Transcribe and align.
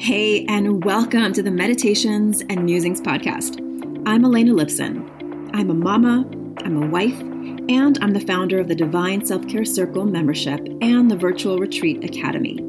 Hey, 0.00 0.46
and 0.46 0.84
welcome 0.84 1.32
to 1.32 1.42
the 1.42 1.50
Meditations 1.50 2.40
and 2.48 2.64
Musings 2.64 3.00
podcast. 3.00 3.58
I'm 4.06 4.24
Elena 4.24 4.52
Lipson. 4.52 5.50
I'm 5.52 5.70
a 5.70 5.74
mama, 5.74 6.24
I'm 6.58 6.80
a 6.80 6.86
wife, 6.86 7.18
and 7.18 7.98
I'm 8.00 8.12
the 8.12 8.20
founder 8.20 8.60
of 8.60 8.68
the 8.68 8.76
Divine 8.76 9.26
Self 9.26 9.48
Care 9.48 9.64
Circle 9.64 10.04
membership 10.04 10.60
and 10.80 11.10
the 11.10 11.16
Virtual 11.16 11.58
Retreat 11.58 12.04
Academy. 12.04 12.60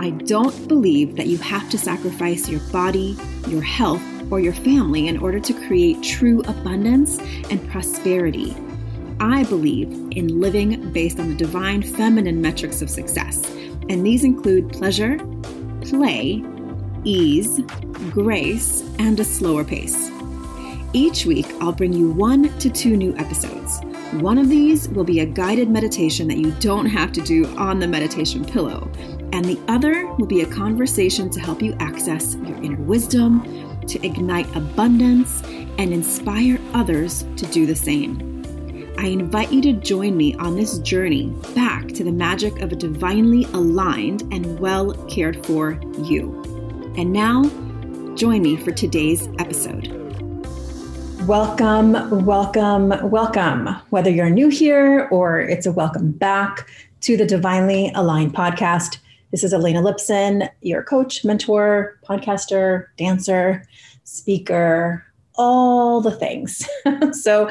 I 0.00 0.10
don't 0.10 0.68
believe 0.68 1.16
that 1.16 1.28
you 1.28 1.38
have 1.38 1.68
to 1.70 1.78
sacrifice 1.78 2.46
your 2.46 2.60
body, 2.70 3.16
your 3.48 3.62
health, 3.62 4.02
or 4.30 4.38
your 4.38 4.52
family 4.52 5.08
in 5.08 5.16
order 5.16 5.40
to 5.40 5.66
create 5.66 6.02
true 6.02 6.42
abundance 6.42 7.18
and 7.48 7.66
prosperity. 7.70 8.54
I 9.18 9.44
believe 9.44 9.90
in 10.10 10.42
living 10.42 10.92
based 10.92 11.18
on 11.18 11.30
the 11.30 11.36
divine 11.36 11.82
feminine 11.82 12.42
metrics 12.42 12.82
of 12.82 12.90
success, 12.90 13.42
and 13.88 14.04
these 14.04 14.24
include 14.24 14.70
pleasure, 14.70 15.18
play, 15.80 16.44
ease, 17.04 17.60
grace, 18.10 18.82
and 18.98 19.18
a 19.20 19.24
slower 19.24 19.64
pace. 19.64 20.10
Each 20.92 21.24
week, 21.24 21.46
I'll 21.60 21.72
bring 21.72 21.92
you 21.92 22.10
one 22.10 22.56
to 22.58 22.68
two 22.68 22.96
new 22.96 23.16
episodes. 23.16 23.80
One 24.14 24.38
of 24.38 24.48
these 24.48 24.88
will 24.88 25.04
be 25.04 25.20
a 25.20 25.26
guided 25.26 25.70
meditation 25.70 26.26
that 26.28 26.38
you 26.38 26.50
don't 26.58 26.86
have 26.86 27.12
to 27.12 27.20
do 27.20 27.46
on 27.56 27.78
the 27.78 27.86
meditation 27.86 28.44
pillow, 28.44 28.90
and 29.32 29.44
the 29.44 29.60
other 29.68 30.06
will 30.14 30.26
be 30.26 30.40
a 30.40 30.46
conversation 30.46 31.30
to 31.30 31.38
help 31.38 31.62
you 31.62 31.76
access 31.78 32.34
your 32.34 32.56
inner 32.62 32.82
wisdom, 32.82 33.78
to 33.86 34.04
ignite 34.04 34.52
abundance, 34.56 35.42
and 35.78 35.92
inspire 35.92 36.58
others 36.74 37.24
to 37.36 37.46
do 37.46 37.66
the 37.66 37.76
same. 37.76 38.26
I 38.98 39.06
invite 39.06 39.52
you 39.52 39.62
to 39.62 39.72
join 39.72 40.16
me 40.16 40.34
on 40.34 40.56
this 40.56 40.78
journey 40.80 41.28
back 41.54 41.86
to 41.88 42.02
the 42.02 42.12
magic 42.12 42.60
of 42.60 42.72
a 42.72 42.76
divinely 42.76 43.44
aligned 43.54 44.22
and 44.32 44.58
well 44.58 44.92
cared 45.06 45.46
for 45.46 45.80
you. 46.02 46.49
And 46.96 47.12
now, 47.12 47.44
join 48.16 48.42
me 48.42 48.56
for 48.56 48.72
today's 48.72 49.28
episode. 49.38 49.86
Welcome, 51.24 52.24
welcome, 52.24 52.88
welcome. 53.08 53.68
Whether 53.90 54.10
you're 54.10 54.28
new 54.28 54.48
here 54.48 55.06
or 55.12 55.40
it's 55.40 55.66
a 55.66 55.72
welcome 55.72 56.10
back 56.10 56.68
to 57.02 57.16
the 57.16 57.24
Divinely 57.24 57.92
Aligned 57.94 58.34
podcast. 58.34 58.98
This 59.30 59.44
is 59.44 59.54
Elena 59.54 59.80
Lipson, 59.80 60.50
your 60.62 60.82
coach, 60.82 61.24
mentor, 61.24 61.96
podcaster, 62.02 62.86
dancer, 62.98 63.64
speaker, 64.02 65.06
all 65.34 66.00
the 66.00 66.10
things. 66.10 66.66
so, 67.12 67.50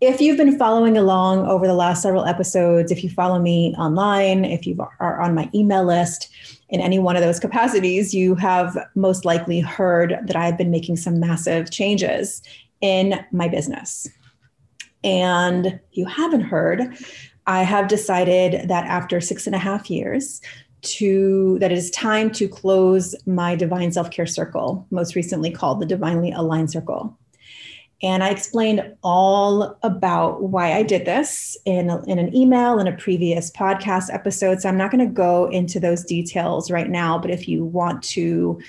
if 0.00 0.20
you've 0.20 0.36
been 0.36 0.58
following 0.58 0.96
along 0.96 1.46
over 1.46 1.66
the 1.66 1.74
last 1.74 2.02
several 2.02 2.24
episodes, 2.24 2.92
if 2.92 3.02
you 3.02 3.10
follow 3.10 3.38
me 3.38 3.74
online, 3.78 4.44
if 4.44 4.66
you 4.66 4.76
are 5.00 5.20
on 5.20 5.34
my 5.34 5.50
email 5.54 5.84
list, 5.84 6.28
in 6.68 6.80
any 6.80 6.98
one 6.98 7.16
of 7.16 7.22
those 7.22 7.38
capacities, 7.38 8.14
you 8.14 8.34
have 8.34 8.76
most 8.94 9.24
likely 9.24 9.60
heard 9.60 10.18
that 10.26 10.36
I've 10.36 10.58
been 10.58 10.70
making 10.70 10.96
some 10.96 11.20
massive 11.20 11.70
changes 11.70 12.42
in 12.80 13.24
my 13.30 13.48
business. 13.48 14.08
And 15.04 15.66
if 15.66 15.80
you 15.92 16.06
haven't 16.06 16.42
heard, 16.42 16.96
I 17.46 17.62
have 17.62 17.86
decided 17.86 18.68
that 18.68 18.86
after 18.86 19.20
six 19.20 19.46
and 19.46 19.54
a 19.54 19.58
half 19.60 19.88
years, 19.88 20.40
to 20.86 21.58
that 21.60 21.72
it 21.72 21.78
is 21.78 21.90
time 21.90 22.30
to 22.32 22.48
close 22.48 23.14
my 23.26 23.54
divine 23.54 23.92
self-care 23.92 24.26
circle, 24.26 24.86
most 24.90 25.14
recently 25.14 25.50
called 25.50 25.80
the 25.80 25.86
Divinely 25.86 26.32
Aligned 26.32 26.70
Circle. 26.70 27.16
And 28.02 28.22
I 28.22 28.28
explained 28.28 28.94
all 29.02 29.78
about 29.82 30.42
why 30.42 30.74
I 30.74 30.82
did 30.82 31.06
this 31.06 31.56
in, 31.64 31.88
a, 31.88 32.02
in 32.04 32.18
an 32.18 32.34
email 32.36 32.78
in 32.78 32.86
a 32.86 32.96
previous 32.96 33.50
podcast 33.50 34.12
episode. 34.12 34.60
So 34.60 34.68
I'm 34.68 34.76
not 34.76 34.90
going 34.90 35.06
to 35.06 35.12
go 35.12 35.46
into 35.46 35.80
those 35.80 36.04
details 36.04 36.70
right 36.70 36.90
now. 36.90 37.18
But 37.18 37.30
if 37.30 37.48
you 37.48 37.64
want 37.64 38.02
to 38.04 38.60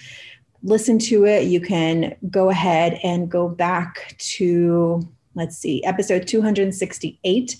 listen 0.64 0.98
to 1.00 1.26
it, 1.26 1.44
you 1.44 1.60
can 1.60 2.16
go 2.30 2.50
ahead 2.50 3.00
and 3.04 3.30
go 3.30 3.50
back 3.50 4.16
to, 4.18 5.06
let's 5.36 5.58
see, 5.58 5.84
episode 5.84 6.26
268 6.26 7.58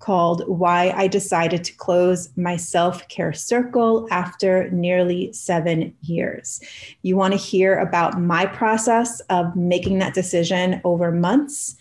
called 0.00 0.42
Why 0.48 0.90
I 0.96 1.06
Decided 1.06 1.62
to 1.64 1.74
Close 1.74 2.30
My 2.36 2.56
Self 2.56 3.06
Care 3.08 3.32
Circle 3.32 4.08
After 4.10 4.68
Nearly 4.70 5.32
Seven 5.32 5.94
Years. 6.00 6.60
You 7.02 7.16
want 7.16 7.32
to 7.32 7.38
hear 7.38 7.78
about 7.78 8.20
my 8.20 8.46
process 8.46 9.20
of 9.30 9.54
making 9.54 9.98
that 10.00 10.14
decision 10.14 10.80
over 10.84 11.12
months. 11.12 11.76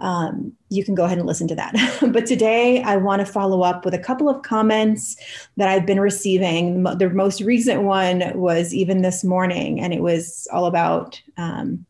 Um, 0.00 0.52
you 0.70 0.84
can 0.84 0.94
go 0.94 1.04
ahead 1.04 1.18
and 1.18 1.26
listen 1.26 1.48
to 1.48 1.54
that. 1.56 1.74
but 2.12 2.24
today, 2.24 2.82
I 2.82 2.96
want 2.96 3.20
to 3.20 3.30
follow 3.30 3.62
up 3.62 3.84
with 3.84 3.94
a 3.94 3.98
couple 3.98 4.28
of 4.28 4.42
comments 4.42 5.16
that 5.56 5.68
I've 5.68 5.86
been 5.86 6.00
receiving. 6.00 6.84
The 6.84 7.10
most 7.10 7.40
recent 7.40 7.82
one 7.82 8.32
was 8.34 8.72
even 8.72 9.02
this 9.02 9.24
morning, 9.24 9.80
and 9.80 9.92
it 9.92 10.00
was 10.00 10.48
all 10.52 10.66
about 10.66 11.20
um, 11.36 11.84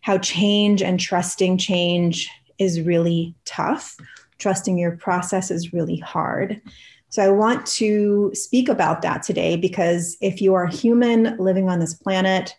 how 0.00 0.18
change 0.18 0.82
and 0.82 0.98
trusting 0.98 1.58
change 1.58 2.30
is 2.58 2.80
really 2.80 3.34
tough 3.44 3.96
trusting 4.38 4.78
your 4.78 4.96
process 4.96 5.50
is 5.50 5.72
really 5.72 5.98
hard. 5.98 6.60
So 7.08 7.22
I 7.22 7.28
want 7.28 7.64
to 7.66 8.32
speak 8.34 8.68
about 8.68 9.02
that 9.02 9.22
today 9.22 9.56
because 9.56 10.16
if 10.20 10.42
you 10.42 10.54
are 10.54 10.66
human 10.66 11.36
living 11.36 11.68
on 11.68 11.78
this 11.78 11.94
planet, 11.94 12.56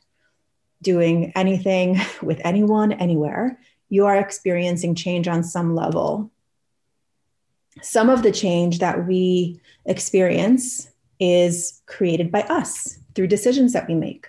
doing 0.81 1.33
anything 1.35 1.99
with 2.21 2.39
anyone, 2.45 2.93
anywhere, 2.93 3.59
you 3.89 4.05
are 4.05 4.15
experiencing 4.15 4.95
change 4.95 5.27
on 5.27 5.43
some 5.43 5.75
level. 5.75 6.31
Some 7.81 8.09
of 8.09 8.23
the 8.23 8.31
change 8.31 8.79
that 8.79 9.05
we 9.05 9.59
experience 9.85 10.89
is 11.19 11.81
created 11.85 12.31
by 12.31 12.41
us 12.43 12.97
through 13.13 13.27
decisions 13.27 13.73
that 13.73 13.87
we 13.87 13.95
make. 13.95 14.27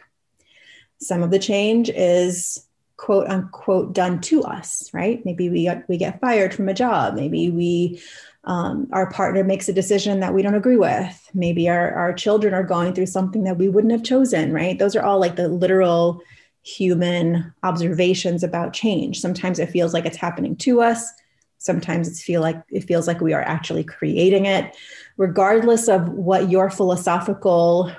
Some 1.00 1.22
of 1.22 1.30
the 1.30 1.38
change 1.38 1.90
is 1.90 2.65
quote 2.96 3.28
unquote 3.28 3.92
done 3.92 4.20
to 4.22 4.42
us 4.42 4.90
right? 4.92 5.24
Maybe 5.24 5.48
we 5.50 5.62
get 5.64 5.88
we 5.88 5.96
get 5.96 6.20
fired 6.20 6.54
from 6.54 6.68
a 6.68 6.74
job. 6.74 7.14
Maybe 7.14 7.50
we 7.50 8.00
um, 8.44 8.88
our 8.92 9.10
partner 9.10 9.42
makes 9.42 9.68
a 9.68 9.72
decision 9.72 10.20
that 10.20 10.32
we 10.32 10.40
don't 10.40 10.54
agree 10.54 10.76
with. 10.76 11.30
Maybe 11.34 11.68
our, 11.68 11.92
our 11.92 12.12
children 12.12 12.54
are 12.54 12.62
going 12.62 12.94
through 12.94 13.06
something 13.06 13.42
that 13.44 13.58
we 13.58 13.68
wouldn't 13.68 13.92
have 13.92 14.04
chosen 14.04 14.52
right? 14.52 14.78
Those 14.78 14.96
are 14.96 15.02
all 15.02 15.18
like 15.18 15.36
the 15.36 15.48
literal 15.48 16.20
human 16.62 17.52
observations 17.62 18.42
about 18.42 18.72
change. 18.72 19.20
Sometimes 19.20 19.58
it 19.58 19.70
feels 19.70 19.92
like 19.94 20.06
it's 20.06 20.16
happening 20.16 20.56
to 20.56 20.80
us. 20.80 21.12
Sometimes 21.58 22.08
it's 22.08 22.22
feel 22.22 22.40
like 22.40 22.62
it 22.70 22.84
feels 22.84 23.06
like 23.06 23.20
we 23.20 23.32
are 23.32 23.42
actually 23.42 23.84
creating 23.84 24.46
it. 24.46 24.76
Regardless 25.16 25.88
of 25.88 26.08
what 26.08 26.50
your 26.50 26.70
philosophical 26.70 27.90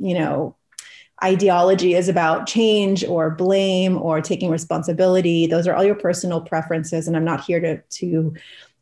you 0.00 0.14
know 0.14 0.56
ideology 1.24 1.94
is 1.94 2.08
about 2.08 2.46
change 2.46 3.04
or 3.04 3.30
blame 3.30 3.96
or 3.96 4.20
taking 4.20 4.50
responsibility. 4.50 5.46
Those 5.46 5.66
are 5.66 5.74
all 5.74 5.84
your 5.84 5.94
personal 5.94 6.40
preferences 6.40 7.08
and 7.08 7.16
i'm 7.16 7.24
not 7.24 7.44
here 7.44 7.60
to 7.60 7.80
to 8.00 8.34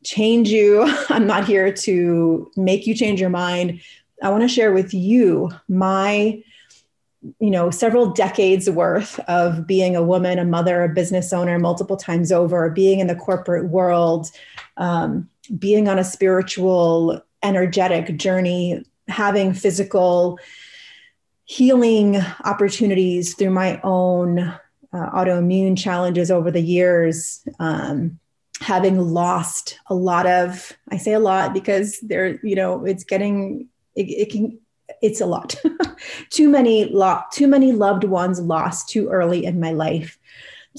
change 0.05 0.51
you. 0.51 0.83
I'm 1.09 1.27
not 1.27 1.47
here 1.47 1.73
to 1.73 2.51
make 2.57 2.87
you 2.87 2.95
change 2.95 3.21
your 3.21 3.31
mind. 3.31 3.81
I 4.23 4.29
want 4.29 4.43
to 4.43 4.49
share 4.49 4.73
with 4.73 4.93
you 4.93 5.51
my 5.69 6.43
you 7.39 7.51
know 7.51 7.71
several 7.71 8.11
decades 8.11 8.69
worth 8.69 9.21
of 9.21 9.65
being 9.65 9.95
a 9.95 10.03
woman 10.03 10.41
a 10.41 10.45
mother 10.45 10.83
a 10.83 10.89
business 10.89 11.33
owner 11.33 11.57
multiple 11.57 11.97
times 11.97 12.33
over 12.33 12.69
being 12.69 12.99
in 12.99 13.07
the 13.07 13.15
corporate 13.15 13.71
world 13.71 14.27
um, 14.77 15.29
being 15.57 15.87
on 15.87 16.01
a 16.01 16.05
spiritual 16.05 17.23
energetic 17.45 18.17
journey 18.17 18.85
having 19.07 19.53
physical 19.53 20.37
healing 21.45 22.17
opportunities 22.45 23.35
through 23.35 23.51
my 23.51 23.81
own 23.83 24.39
uh, 24.39 24.59
autoimmune 24.93 25.77
challenges 25.77 26.31
over 26.31 26.51
the 26.51 26.61
years. 26.61 27.47
Um, 27.59 28.19
having 28.61 28.99
lost 28.99 29.79
a 29.89 29.95
lot 29.95 30.27
of, 30.27 30.73
I 30.91 30.97
say 30.97 31.13
a 31.13 31.21
lot 31.21 31.53
because 31.53 31.99
there, 32.01 32.39
you 32.45 32.55
know, 32.55 32.85
it's 32.85 33.05
getting, 33.05 33.69
it, 33.97 34.03
it 34.03 34.31
can, 34.31 34.59
it's 35.01 35.21
a 35.21 35.27
lot. 35.27 35.57
too 36.31 36.49
many, 36.49 36.85
lo- 36.85 37.23
too 37.33 37.49
many 37.49 37.73
loved 37.73 38.05
ones 38.05 38.41
lost 38.41 38.89
too 38.89 39.09
early 39.09 39.45
in 39.45 39.59
my 39.59 39.73
life 39.73 40.19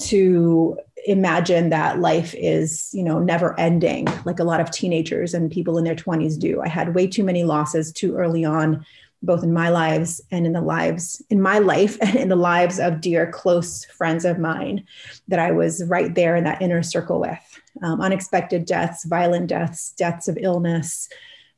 to 0.00 0.78
imagine 1.06 1.68
that 1.68 2.00
life 2.00 2.34
is 2.38 2.88
you 2.92 3.02
know 3.02 3.18
never 3.18 3.58
ending 3.60 4.06
like 4.24 4.38
a 4.38 4.44
lot 4.44 4.60
of 4.60 4.70
teenagers 4.70 5.34
and 5.34 5.52
people 5.52 5.76
in 5.76 5.84
their 5.84 5.94
20s 5.94 6.38
do 6.38 6.62
i 6.62 6.68
had 6.68 6.94
way 6.94 7.06
too 7.06 7.22
many 7.22 7.44
losses 7.44 7.92
too 7.92 8.16
early 8.16 8.44
on 8.44 8.84
both 9.24 9.42
in 9.42 9.52
my 9.52 9.68
lives 9.68 10.20
and 10.30 10.46
in 10.46 10.52
the 10.52 10.60
lives 10.60 11.22
in 11.30 11.40
my 11.40 11.58
life 11.58 11.96
and 12.02 12.16
in 12.16 12.28
the 12.28 12.36
lives 12.36 12.78
of 12.78 13.00
dear 13.00 13.30
close 13.30 13.84
friends 13.86 14.24
of 14.24 14.38
mine 14.38 14.84
that 15.28 15.38
I 15.38 15.50
was 15.50 15.84
right 15.84 16.14
there 16.14 16.36
in 16.36 16.44
that 16.44 16.62
inner 16.62 16.82
circle 16.82 17.20
with. 17.20 17.60
Um, 17.82 18.00
unexpected 18.00 18.66
deaths, 18.66 19.04
violent 19.04 19.48
deaths, 19.48 19.90
deaths 19.92 20.28
of 20.28 20.38
illness, 20.40 21.08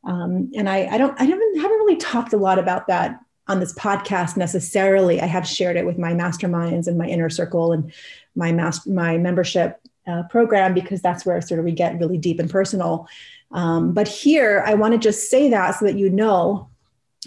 um, 0.05 0.51
and 0.55 0.69
I, 0.69 0.87
I 0.87 0.99
don't 0.99 1.21
I 1.21 1.25
haven't 1.25 1.57
haven't 1.57 1.79
really 1.79 1.97
talked 1.97 2.33
a 2.33 2.39
lot 2.39 2.59
about 2.59 2.87
that 2.87 3.21
on 3.49 3.61
this 3.61 3.75
podcast 3.75 4.37
necessarily. 4.37 5.21
I 5.21 5.27
have 5.27 5.47
shared 5.47 5.77
it 5.77 5.85
with 5.85 5.99
my 5.99 6.13
masterminds 6.13 6.87
and 6.87 6.97
my 6.97 7.07
inner 7.07 7.29
circle 7.29 7.73
and 7.73 7.93
my 8.35 8.53
master 8.53 8.91
my 8.91 9.19
membership 9.19 9.81
uh, 10.07 10.23
program 10.25 10.75
because 10.75 11.03
that's 11.03 11.27
where 11.27 11.41
sort 11.41 11.59
of 11.59 11.65
we 11.65 11.73
get 11.73 11.99
really 11.99 12.19
deep 12.19 12.39
and 12.39 12.49
personal. 12.49 13.09
Um, 13.51 13.93
but 13.93 14.09
here, 14.09 14.63
I 14.67 14.75
want 14.75 14.93
to 14.93 14.99
just 14.99 15.31
say 15.31 15.51
that 15.51 15.73
so 15.73 15.85
that 15.85 15.97
you 15.97 16.09
know 16.11 16.69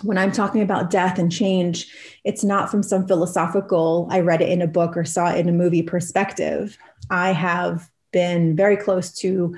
when 0.04 0.18
I'm 0.18 0.31
talking 0.31 0.62
about 0.62 0.90
death 0.90 1.19
and 1.19 1.31
change, 1.31 1.94
it's 2.24 2.44
not 2.44 2.69
from 2.69 2.84
some 2.84 3.07
philosophical, 3.07 4.07
I 4.12 4.19
read 4.19 4.42
it 4.42 4.50
in 4.50 4.62
a 4.62 4.68
book 4.68 4.96
or 4.96 5.06
saw 5.06 5.31
it 5.31 5.40
in 5.40 5.50
a 5.50 5.54
movie 5.54 5.84
perspective. 5.84 6.78
I 7.10 7.31
have 7.31 7.90
been 8.12 8.56
very 8.56 8.78
close 8.78 9.12
to 9.19 9.56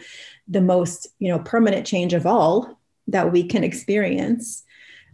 the 0.47 0.61
most, 0.61 1.07
you 1.19 1.29
know, 1.29 1.39
permanent 1.39 1.85
change 1.85 2.13
of 2.13 2.25
all 2.25 2.79
that 3.07 3.31
we 3.31 3.43
can 3.43 3.63
experience 3.63 4.63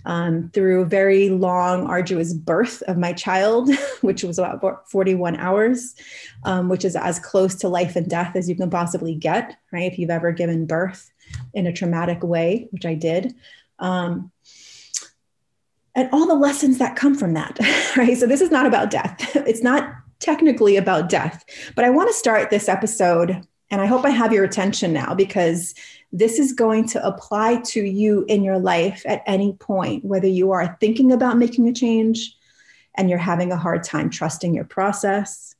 um, 0.05 0.49
through 0.53 0.85
very 0.85 1.29
long, 1.29 1.85
arduous 1.85 2.33
birth 2.33 2.81
of 2.83 2.97
my 2.97 3.11
child, 3.11 3.69
which 4.01 4.23
was 4.23 4.39
about 4.39 4.89
41 4.89 5.35
hours, 5.35 5.95
um, 6.45 6.69
which 6.69 6.85
is 6.85 6.95
as 6.95 7.19
close 7.19 7.55
to 7.55 7.67
life 7.67 7.95
and 7.95 8.09
death 8.09 8.35
as 8.35 8.47
you 8.47 8.55
can 8.55 8.69
possibly 8.69 9.15
get, 9.15 9.57
right? 9.71 9.91
If 9.91 9.99
you've 9.99 10.09
ever 10.09 10.31
given 10.31 10.65
birth 10.65 11.11
in 11.53 11.67
a 11.67 11.73
traumatic 11.73 12.23
way, 12.23 12.67
which 12.71 12.85
I 12.85 12.93
did. 12.93 13.35
Um, 13.79 14.31
and 15.97 16.07
all 16.13 16.27
the 16.27 16.35
lessons 16.35 16.77
that 16.77 16.95
come 16.95 17.15
from 17.15 17.33
that, 17.33 17.59
right? 17.97 18.15
So 18.15 18.27
this 18.27 18.39
is 18.39 18.51
not 18.51 18.65
about 18.65 18.91
death. 18.91 19.35
It's 19.47 19.63
not 19.63 19.93
technically 20.19 20.77
about 20.77 21.09
death, 21.09 21.43
but 21.75 21.83
I 21.85 21.89
want 21.89 22.09
to 22.09 22.13
start 22.13 22.49
this 22.49 22.69
episode, 22.69 23.41
and 23.71 23.81
I 23.81 23.85
hope 23.85 24.05
I 24.05 24.11
have 24.11 24.31
your 24.31 24.43
attention 24.43 24.93
now 24.93 25.13
because 25.15 25.73
this 26.11 26.39
is 26.39 26.53
going 26.53 26.87
to 26.89 27.05
apply 27.05 27.61
to 27.65 27.81
you 27.81 28.25
in 28.27 28.43
your 28.43 28.59
life 28.59 29.03
at 29.05 29.23
any 29.25 29.53
point, 29.53 30.05
whether 30.05 30.27
you 30.27 30.51
are 30.51 30.77
thinking 30.79 31.11
about 31.11 31.37
making 31.37 31.67
a 31.67 31.73
change 31.73 32.35
and 32.95 33.09
you're 33.09 33.19
having 33.19 33.51
a 33.51 33.57
hard 33.57 33.83
time 33.83 34.09
trusting 34.09 34.53
your 34.53 34.65
process, 34.65 35.55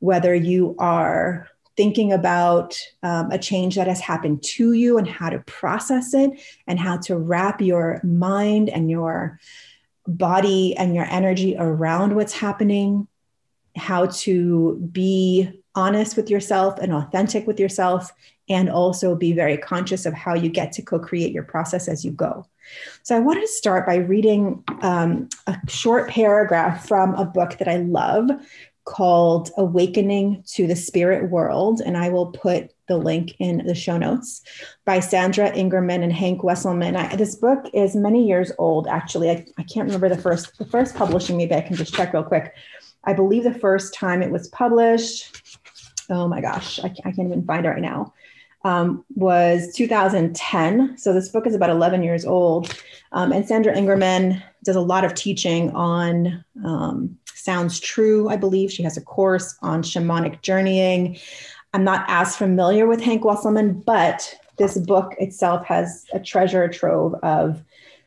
whether 0.00 0.34
you 0.34 0.74
are 0.78 1.48
thinking 1.76 2.12
about 2.12 2.78
um, 3.02 3.30
a 3.30 3.38
change 3.38 3.76
that 3.76 3.86
has 3.86 4.00
happened 4.00 4.42
to 4.42 4.72
you 4.72 4.98
and 4.98 5.06
how 5.06 5.28
to 5.28 5.38
process 5.40 6.14
it 6.14 6.30
and 6.66 6.78
how 6.78 6.96
to 6.96 7.16
wrap 7.16 7.60
your 7.60 8.00
mind 8.02 8.70
and 8.70 8.90
your 8.90 9.38
body 10.06 10.76
and 10.76 10.94
your 10.94 11.04
energy 11.04 11.56
around 11.58 12.14
what's 12.14 12.32
happening, 12.32 13.08
how 13.76 14.06
to 14.06 14.76
be 14.92 15.62
honest 15.74 16.16
with 16.16 16.30
yourself 16.30 16.78
and 16.78 16.92
authentic 16.92 17.46
with 17.46 17.60
yourself, 17.60 18.12
and 18.48 18.70
also 18.70 19.14
be 19.14 19.32
very 19.32 19.56
conscious 19.56 20.06
of 20.06 20.14
how 20.14 20.34
you 20.34 20.48
get 20.48 20.72
to 20.72 20.82
co 20.82 20.98
create 20.98 21.32
your 21.32 21.42
process 21.42 21.88
as 21.88 22.04
you 22.04 22.12
go. 22.12 22.46
So, 23.02 23.16
I 23.16 23.20
wanted 23.20 23.42
to 23.42 23.48
start 23.48 23.86
by 23.86 23.96
reading 23.96 24.64
um, 24.82 25.28
a 25.46 25.58
short 25.68 26.08
paragraph 26.08 26.86
from 26.86 27.14
a 27.14 27.24
book 27.24 27.58
that 27.58 27.68
I 27.68 27.76
love 27.78 28.30
called 28.86 29.50
Awakening 29.58 30.44
to 30.54 30.66
the 30.66 30.76
Spirit 30.76 31.30
World. 31.30 31.82
And 31.84 31.96
I 31.96 32.08
will 32.08 32.30
put 32.30 32.72
the 32.88 32.96
link 32.96 33.34
in 33.38 33.66
the 33.66 33.74
show 33.74 33.96
notes 33.96 34.42
by 34.84 35.00
Sandra 35.00 35.50
Ingerman 35.52 36.02
and 36.02 36.12
Hank 36.12 36.42
Wesselman. 36.42 36.96
I, 36.96 37.16
this 37.16 37.34
book 37.34 37.68
is 37.72 37.96
many 37.96 38.26
years 38.26 38.52
old, 38.58 38.86
actually. 38.86 39.30
I, 39.30 39.46
I 39.58 39.62
can't 39.62 39.86
remember 39.86 40.08
the 40.08 40.18
first, 40.20 40.56
the 40.58 40.66
first 40.66 40.94
publishing, 40.94 41.36
maybe 41.36 41.54
I 41.54 41.60
can 41.60 41.76
just 41.76 41.94
check 41.94 42.12
real 42.12 42.22
quick. 42.22 42.54
I 43.04 43.12
believe 43.12 43.44
the 43.44 43.54
first 43.54 43.94
time 43.94 44.22
it 44.22 44.30
was 44.30 44.48
published, 44.48 45.42
oh 46.10 46.28
my 46.28 46.40
gosh, 46.40 46.80
I, 46.80 46.94
I 47.04 47.12
can't 47.12 47.28
even 47.28 47.44
find 47.44 47.66
it 47.66 47.70
right 47.70 47.82
now 47.82 48.12
um, 48.66 49.04
was 49.14 49.72
2010. 49.74 50.98
So 50.98 51.12
this 51.12 51.28
book 51.28 51.46
is 51.46 51.54
about 51.54 51.70
11 51.70 52.02
years 52.02 52.24
old. 52.24 52.74
Um, 53.12 53.32
and 53.32 53.46
Sandra 53.46 53.72
Ingerman 53.72 54.42
does 54.64 54.74
a 54.74 54.80
lot 54.80 55.04
of 55.04 55.14
teaching 55.14 55.70
on 55.70 56.44
um, 56.64 57.16
Sounds 57.26 57.78
True, 57.78 58.28
I 58.28 58.36
believe. 58.36 58.72
She 58.72 58.82
has 58.82 58.96
a 58.96 59.00
course 59.00 59.56
on 59.62 59.82
shamanic 59.82 60.42
journeying. 60.42 61.18
I'm 61.76 61.84
not 61.84 62.06
as 62.08 62.34
familiar 62.34 62.86
with 62.86 63.02
Hank 63.02 63.22
Wesselman, 63.22 63.84
but 63.84 64.34
this 64.56 64.78
book 64.78 65.14
itself 65.18 65.66
has 65.66 66.06
a 66.14 66.18
treasure 66.18 66.66
trove 66.68 67.12
of 67.16 67.62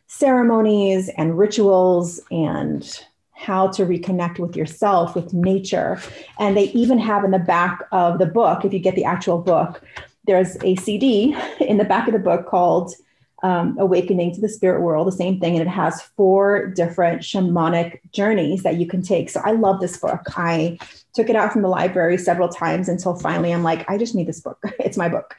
ceremonies 0.07 1.07
and 1.19 1.37
rituals 1.37 2.19
and 2.31 3.05
how 3.33 3.67
to 3.67 3.85
reconnect 3.85 4.39
with 4.39 4.55
yourself, 4.55 5.13
with 5.13 5.35
nature. 5.35 6.01
And 6.39 6.57
they 6.57 6.71
even 6.71 6.97
have 6.97 7.23
in 7.23 7.29
the 7.29 7.37
back 7.37 7.83
of 7.91 8.17
the 8.17 8.25
book, 8.25 8.65
if 8.65 8.73
you 8.73 8.79
get 8.79 8.95
the 8.95 9.05
actual 9.05 9.37
book, 9.37 9.83
there's 10.25 10.57
a 10.63 10.75
CD 10.77 11.37
in 11.59 11.77
the 11.77 11.85
back 11.85 12.07
of 12.07 12.13
the 12.13 12.19
book 12.19 12.47
called 12.47 12.95
um, 13.43 13.77
Awakening 13.79 14.33
to 14.35 14.41
the 14.41 14.49
Spirit 14.49 14.81
World, 14.81 15.07
the 15.07 15.11
same 15.11 15.39
thing. 15.39 15.53
And 15.53 15.61
it 15.61 15.71
has 15.71 16.01
four 16.01 16.67
different 16.67 17.21
shamanic 17.21 17.99
journeys 18.11 18.63
that 18.63 18.75
you 18.75 18.85
can 18.85 19.01
take. 19.01 19.29
So 19.29 19.41
I 19.43 19.51
love 19.51 19.79
this 19.79 19.97
book. 19.97 20.21
I 20.35 20.77
took 21.13 21.29
it 21.29 21.35
out 21.35 21.51
from 21.51 21.61
the 21.61 21.67
library 21.67 22.17
several 22.17 22.49
times 22.49 22.87
until 22.87 23.15
finally 23.15 23.53
I'm 23.53 23.63
like, 23.63 23.89
I 23.89 23.97
just 23.97 24.15
need 24.15 24.27
this 24.27 24.39
book. 24.41 24.57
it's 24.79 24.97
my 24.97 25.09
book. 25.09 25.35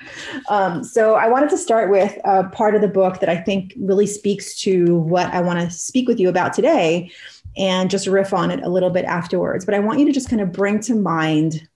Um, 0.48 0.82
so 0.84 1.14
I 1.14 1.28
wanted 1.28 1.50
to 1.50 1.58
start 1.58 1.90
with 1.90 2.18
a 2.24 2.44
part 2.44 2.74
of 2.74 2.80
the 2.80 2.88
book 2.88 3.20
that 3.20 3.28
I 3.28 3.36
think 3.36 3.74
really 3.78 4.06
speaks 4.06 4.58
to 4.62 4.96
what 4.96 5.26
I 5.32 5.40
want 5.40 5.60
to 5.60 5.70
speak 5.70 6.08
with 6.08 6.18
you 6.18 6.28
about 6.28 6.52
today 6.52 7.10
and 7.56 7.90
just 7.90 8.06
riff 8.06 8.32
on 8.32 8.50
it 8.50 8.62
a 8.62 8.68
little 8.68 8.90
bit 8.90 9.04
afterwards. 9.04 9.64
But 9.64 9.74
I 9.74 9.80
want 9.80 9.98
you 9.98 10.06
to 10.06 10.12
just 10.12 10.28
kind 10.28 10.42
of 10.42 10.52
bring 10.52 10.80
to 10.80 10.94
mind 10.94 11.66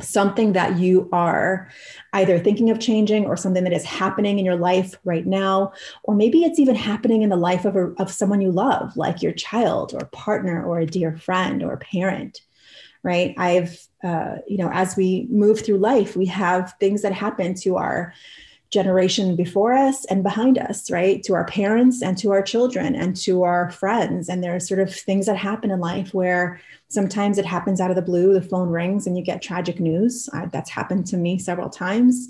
something 0.00 0.52
that 0.52 0.78
you 0.78 1.08
are 1.12 1.70
either 2.12 2.38
thinking 2.38 2.70
of 2.70 2.80
changing 2.80 3.26
or 3.26 3.36
something 3.36 3.64
that 3.64 3.72
is 3.72 3.84
happening 3.84 4.38
in 4.38 4.44
your 4.44 4.56
life 4.56 4.94
right 5.04 5.26
now 5.26 5.72
or 6.04 6.14
maybe 6.14 6.44
it's 6.44 6.58
even 6.58 6.74
happening 6.74 7.22
in 7.22 7.30
the 7.30 7.36
life 7.36 7.64
of, 7.64 7.76
a, 7.76 7.92
of 7.98 8.10
someone 8.10 8.40
you 8.40 8.50
love 8.50 8.96
like 8.96 9.22
your 9.22 9.32
child 9.32 9.94
or 9.94 10.06
partner 10.06 10.64
or 10.64 10.78
a 10.78 10.86
dear 10.86 11.16
friend 11.16 11.62
or 11.62 11.76
parent 11.76 12.40
right? 13.02 13.34
I've 13.38 13.78
uh, 14.02 14.36
you 14.46 14.58
know 14.58 14.70
as 14.72 14.96
we 14.96 15.26
move 15.30 15.64
through 15.64 15.78
life 15.78 16.16
we 16.16 16.26
have 16.26 16.74
things 16.80 17.02
that 17.02 17.12
happen 17.12 17.54
to 17.54 17.76
our 17.76 18.14
generation 18.70 19.34
before 19.34 19.72
us 19.72 20.04
and 20.06 20.22
behind 20.22 20.56
us, 20.56 20.90
right? 20.90 21.22
To 21.24 21.34
our 21.34 21.44
parents 21.44 22.02
and 22.02 22.16
to 22.18 22.30
our 22.30 22.42
children 22.42 22.94
and 22.94 23.16
to 23.16 23.42
our 23.42 23.70
friends. 23.70 24.28
And 24.28 24.44
there 24.44 24.54
are 24.54 24.60
sort 24.60 24.78
of 24.78 24.94
things 24.94 25.26
that 25.26 25.36
happen 25.36 25.72
in 25.72 25.80
life 25.80 26.14
where 26.14 26.60
sometimes 26.88 27.36
it 27.36 27.44
happens 27.44 27.80
out 27.80 27.90
of 27.90 27.96
the 27.96 28.02
blue, 28.02 28.32
the 28.32 28.40
phone 28.40 28.68
rings 28.68 29.06
and 29.06 29.16
you 29.16 29.24
get 29.24 29.42
tragic 29.42 29.80
news. 29.80 30.28
Uh, 30.32 30.46
that's 30.52 30.70
happened 30.70 31.06
to 31.06 31.16
me 31.16 31.36
several 31.38 31.68
times. 31.68 32.28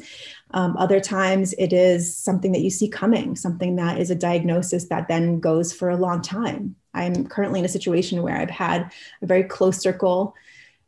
Um, 0.52 0.76
other 0.78 0.98
times 0.98 1.52
it 1.58 1.72
is 1.74 2.16
something 2.16 2.52
that 2.52 2.62
you 2.62 2.70
see 2.70 2.88
coming, 2.88 3.36
something 3.36 3.76
that 3.76 3.98
is 3.98 4.10
a 4.10 4.14
diagnosis 4.14 4.86
that 4.88 5.08
then 5.08 5.40
goes 5.40 5.72
for 5.74 5.90
a 5.90 5.96
long 5.96 6.22
time. 6.22 6.74
I'm 6.94 7.26
currently 7.26 7.60
in 7.60 7.66
a 7.66 7.68
situation 7.68 8.22
where 8.22 8.36
I've 8.36 8.50
had 8.50 8.92
a 9.22 9.26
very 9.26 9.44
close 9.44 9.78
circle 9.78 10.34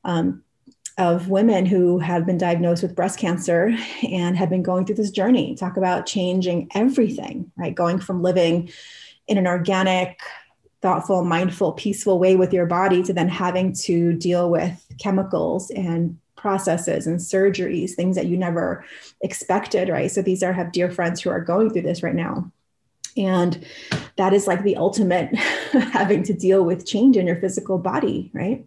um, 0.05 0.43
of 0.99 1.29
women 1.29 1.65
who 1.67 1.99
have 1.99 2.27
been 2.27 2.39
diagnosed 2.39 2.83
with 2.83 2.95
breast 2.95 3.19
cancer 3.19 3.75
and 4.09 4.37
have 4.37 4.51
been 4.51 4.63
going 4.63 4.85
through 4.85 4.97
this 4.97 5.11
journey. 5.11 5.55
Talk 5.55 5.77
about 5.77 6.07
changing 6.07 6.71
everything 6.75 7.51
right? 7.57 7.75
Going 7.75 7.99
from 7.99 8.23
living 8.23 8.71
in 9.27 9.39
an 9.39 9.47
organic 9.47 10.21
thoughtful 10.83 11.25
mindful 11.25 11.73
peaceful 11.73 12.19
way 12.19 12.35
with 12.35 12.53
your 12.53 12.67
body 12.67 13.03
to 13.05 13.13
then 13.13 13.29
having 13.29 13.73
to 13.73 14.13
deal 14.15 14.51
with 14.51 14.85
chemicals 14.99 15.71
and 15.71 16.19
processes 16.35 17.07
and 17.07 17.21
surgeries 17.21 17.93
things 17.93 18.17
that 18.17 18.27
you 18.27 18.37
never 18.37 18.85
expected 19.21 19.89
right? 19.89 20.11
So 20.11 20.23
these 20.23 20.43
are 20.43 20.53
have 20.53 20.73
dear 20.73 20.91
friends 20.91 21.21
who 21.21 21.31
are 21.31 21.41
going 21.41 21.71
through 21.71 21.83
this 21.83 22.03
right 22.03 22.15
now. 22.15 22.51
And 23.17 23.65
that 24.17 24.33
is 24.33 24.47
like 24.47 24.65
the 24.65 24.77
ultimate 24.77 25.35
having 25.73 26.25
to 26.25 26.33
deal 26.33 26.65
with 26.65 26.87
change 26.87 27.17
in 27.17 27.27
your 27.27 27.37
physical 27.37 27.79
body 27.79 28.31
right? 28.35 28.67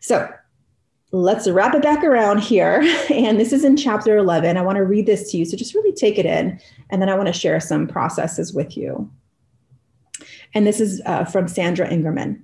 So 0.00 0.30
let's 1.12 1.48
wrap 1.48 1.74
it 1.74 1.82
back 1.82 2.02
around 2.02 2.38
here. 2.38 2.82
And 3.10 3.38
this 3.40 3.52
is 3.52 3.64
in 3.64 3.76
chapter 3.76 4.16
11. 4.16 4.56
I 4.56 4.62
want 4.62 4.76
to 4.76 4.84
read 4.84 5.06
this 5.06 5.30
to 5.30 5.38
you. 5.38 5.44
So 5.44 5.56
just 5.56 5.74
really 5.74 5.92
take 5.92 6.18
it 6.18 6.26
in. 6.26 6.60
And 6.90 7.00
then 7.00 7.08
I 7.08 7.14
want 7.14 7.28
to 7.28 7.32
share 7.32 7.60
some 7.60 7.86
processes 7.86 8.52
with 8.52 8.76
you. 8.76 9.10
And 10.54 10.66
this 10.66 10.80
is 10.80 11.00
uh, 11.06 11.24
from 11.24 11.48
Sandra 11.48 11.88
Ingerman. 11.88 12.40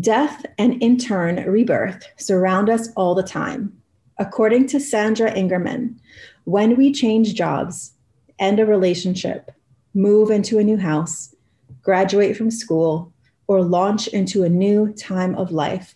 Death 0.00 0.44
and 0.58 0.82
in 0.82 0.96
turn 0.96 1.36
rebirth 1.48 2.04
surround 2.16 2.68
us 2.68 2.88
all 2.96 3.14
the 3.14 3.22
time. 3.22 3.72
According 4.18 4.66
to 4.68 4.80
Sandra 4.80 5.32
Ingerman, 5.32 5.96
when 6.44 6.76
we 6.76 6.92
change 6.92 7.34
jobs, 7.34 7.92
end 8.38 8.60
a 8.60 8.66
relationship, 8.66 9.50
move 9.94 10.30
into 10.30 10.58
a 10.58 10.64
new 10.64 10.76
house, 10.76 11.34
graduate 11.82 12.36
from 12.36 12.50
school, 12.50 13.12
or 13.46 13.62
launch 13.62 14.08
into 14.08 14.42
a 14.42 14.48
new 14.48 14.92
time 14.94 15.34
of 15.36 15.52
life, 15.52 15.94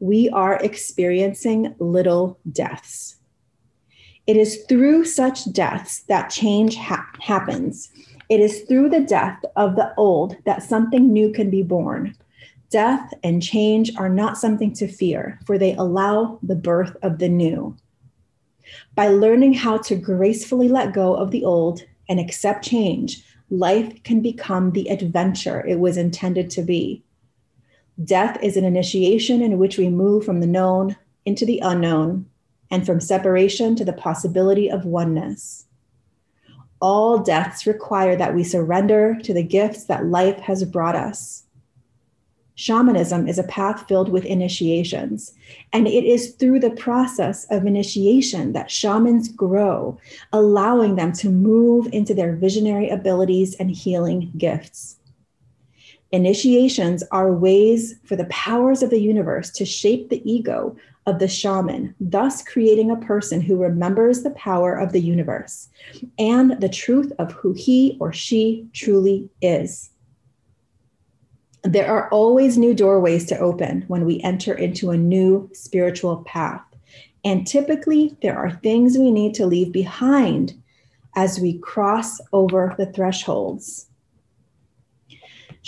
we 0.00 0.28
are 0.30 0.56
experiencing 0.62 1.74
little 1.78 2.38
deaths. 2.50 3.16
It 4.26 4.36
is 4.36 4.64
through 4.68 5.06
such 5.06 5.50
deaths 5.52 6.00
that 6.08 6.28
change 6.28 6.76
ha- 6.76 7.08
happens. 7.20 7.90
It 8.28 8.40
is 8.40 8.62
through 8.62 8.90
the 8.90 9.00
death 9.00 9.42
of 9.56 9.74
the 9.74 9.94
old 9.96 10.36
that 10.44 10.62
something 10.62 11.12
new 11.12 11.32
can 11.32 11.48
be 11.50 11.62
born. 11.62 12.14
Death 12.70 13.14
and 13.24 13.42
change 13.42 13.90
are 13.96 14.10
not 14.10 14.36
something 14.36 14.74
to 14.74 14.86
fear, 14.86 15.40
for 15.46 15.56
they 15.56 15.74
allow 15.74 16.38
the 16.42 16.54
birth 16.54 16.94
of 17.02 17.18
the 17.18 17.28
new. 17.28 17.74
By 18.94 19.08
learning 19.08 19.54
how 19.54 19.78
to 19.78 19.96
gracefully 19.96 20.68
let 20.68 20.92
go 20.92 21.14
of 21.14 21.30
the 21.30 21.44
old 21.44 21.82
and 22.10 22.20
accept 22.20 22.64
change, 22.64 23.24
life 23.48 24.02
can 24.02 24.20
become 24.20 24.72
the 24.72 24.88
adventure 24.88 25.66
it 25.66 25.80
was 25.80 25.96
intended 25.96 26.50
to 26.50 26.62
be. 26.62 27.02
Death 28.04 28.38
is 28.42 28.56
an 28.56 28.64
initiation 28.64 29.42
in 29.42 29.58
which 29.58 29.76
we 29.76 29.88
move 29.88 30.24
from 30.24 30.40
the 30.40 30.46
known 30.46 30.96
into 31.24 31.44
the 31.44 31.58
unknown 31.58 32.26
and 32.70 32.86
from 32.86 33.00
separation 33.00 33.74
to 33.74 33.84
the 33.84 33.92
possibility 33.92 34.70
of 34.70 34.84
oneness. 34.84 35.66
All 36.80 37.18
deaths 37.18 37.66
require 37.66 38.14
that 38.14 38.36
we 38.36 38.44
surrender 38.44 39.18
to 39.24 39.34
the 39.34 39.42
gifts 39.42 39.84
that 39.84 40.06
life 40.06 40.38
has 40.38 40.64
brought 40.64 40.94
us. 40.94 41.44
Shamanism 42.54 43.28
is 43.28 43.38
a 43.38 43.44
path 43.44 43.86
filled 43.88 44.08
with 44.08 44.24
initiations, 44.24 45.32
and 45.72 45.88
it 45.88 46.04
is 46.04 46.34
through 46.34 46.60
the 46.60 46.70
process 46.70 47.46
of 47.50 47.66
initiation 47.66 48.52
that 48.52 48.70
shamans 48.70 49.28
grow, 49.28 49.98
allowing 50.32 50.96
them 50.96 51.12
to 51.14 51.30
move 51.30 51.88
into 51.92 52.14
their 52.14 52.34
visionary 52.36 52.88
abilities 52.90 53.54
and 53.56 53.70
healing 53.70 54.32
gifts. 54.36 54.97
Initiations 56.10 57.04
are 57.12 57.32
ways 57.32 57.96
for 58.04 58.16
the 58.16 58.24
powers 58.26 58.82
of 58.82 58.88
the 58.88 59.00
universe 59.00 59.50
to 59.50 59.66
shape 59.66 60.08
the 60.08 60.22
ego 60.30 60.74
of 61.06 61.18
the 61.18 61.28
shaman, 61.28 61.94
thus 62.00 62.42
creating 62.42 62.90
a 62.90 62.96
person 62.96 63.40
who 63.40 63.56
remembers 63.56 64.22
the 64.22 64.30
power 64.30 64.74
of 64.74 64.92
the 64.92 65.00
universe 65.00 65.68
and 66.18 66.60
the 66.60 66.68
truth 66.68 67.12
of 67.18 67.32
who 67.32 67.52
he 67.52 67.98
or 68.00 68.12
she 68.12 68.66
truly 68.72 69.28
is. 69.42 69.90
There 71.62 71.90
are 71.90 72.08
always 72.10 72.56
new 72.56 72.72
doorways 72.72 73.26
to 73.26 73.38
open 73.38 73.84
when 73.88 74.06
we 74.06 74.20
enter 74.20 74.54
into 74.54 74.90
a 74.90 74.96
new 74.96 75.50
spiritual 75.52 76.18
path. 76.24 76.62
And 77.24 77.46
typically, 77.46 78.16
there 78.22 78.38
are 78.38 78.50
things 78.50 78.96
we 78.96 79.10
need 79.10 79.34
to 79.34 79.46
leave 79.46 79.72
behind 79.72 80.54
as 81.16 81.40
we 81.40 81.58
cross 81.58 82.18
over 82.32 82.74
the 82.78 82.86
thresholds. 82.92 83.87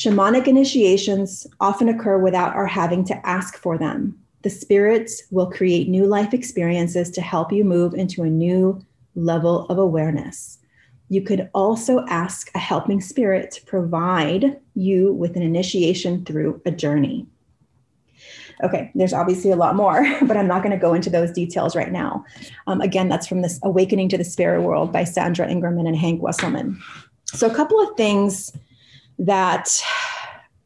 Shamanic 0.01 0.49
initiations 0.49 1.47
often 1.61 1.87
occur 1.91 2.17
without 2.17 2.57
our 2.57 2.67
having 2.67 3.05
to 3.05 3.27
ask 3.27 3.59
for 3.59 3.77
them. 3.77 4.19
The 4.41 4.49
spirits 4.49 5.25
will 5.31 5.51
create 5.51 5.91
new 5.91 6.07
life 6.07 6.33
experiences 6.33 7.11
to 7.11 7.21
help 7.21 7.53
you 7.53 7.65
move 7.65 7.93
into 7.93 8.23
a 8.23 8.31
new 8.31 8.83
level 9.15 9.67
of 9.67 9.77
awareness. 9.77 10.57
You 11.11 11.21
could 11.21 11.51
also 11.53 12.03
ask 12.07 12.51
a 12.55 12.59
helping 12.59 13.03
spirit 13.03 13.51
to 13.51 13.67
provide 13.67 14.59
you 14.75 15.13
with 15.13 15.37
an 15.37 15.43
initiation 15.43 16.25
through 16.25 16.63
a 16.65 16.71
journey. 16.71 17.27
Okay, 18.65 18.91
there's 18.95 19.13
obviously 19.13 19.51
a 19.51 19.57
lot 19.57 19.77
more, 19.77 20.03
but 20.23 20.39
I'm 20.39 20.49
not 20.49 20.63
going 20.63 20.75
to 20.75 20.81
go 20.81 20.95
into 20.95 21.11
those 21.11 21.31
details 21.31 21.77
right 21.77 21.93
now. 21.93 22.25
Um, 22.67 22.81
again, 22.81 23.11
that's 23.11 23.27
from 23.27 23.43
this 23.43 23.61
Awakening 23.65 24.09
to 24.09 24.17
the 24.17 24.25
Spirit 24.25 24.63
World 24.63 24.95
by 24.95 25.05
Sandra 25.05 25.47
Ingerman 25.47 25.87
and 25.87 25.97
Hank 25.97 26.23
Wesselman. 26.23 26.79
So, 27.27 27.47
a 27.47 27.55
couple 27.55 27.79
of 27.79 27.95
things 27.99 28.51
that 29.21 29.69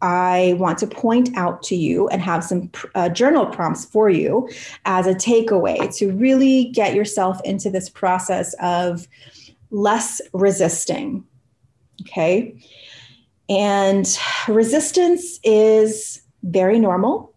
I 0.01 0.55
want 0.59 0.79
to 0.79 0.87
point 0.87 1.37
out 1.37 1.63
to 1.65 1.77
you 1.77 2.09
and 2.09 2.21
have 2.23 2.45
some 2.45 2.71
uh, 2.95 3.09
journal 3.09 3.47
prompts 3.47 3.85
for 3.85 4.09
you 4.11 4.49
as 4.85 5.07
a 5.07 5.15
takeaway 5.15 5.95
to 5.97 6.13
really 6.13 6.67
get 6.67 6.95
yourself 6.95 7.41
into 7.45 7.71
this 7.71 7.89
process 7.89 8.55
of 8.61 9.09
less 9.71 10.21
resisting. 10.33 11.25
Okay. 12.03 12.55
And 13.49 14.07
resistance 14.49 15.39
is 15.43 16.23
very 16.43 16.79
normal. 16.79 17.34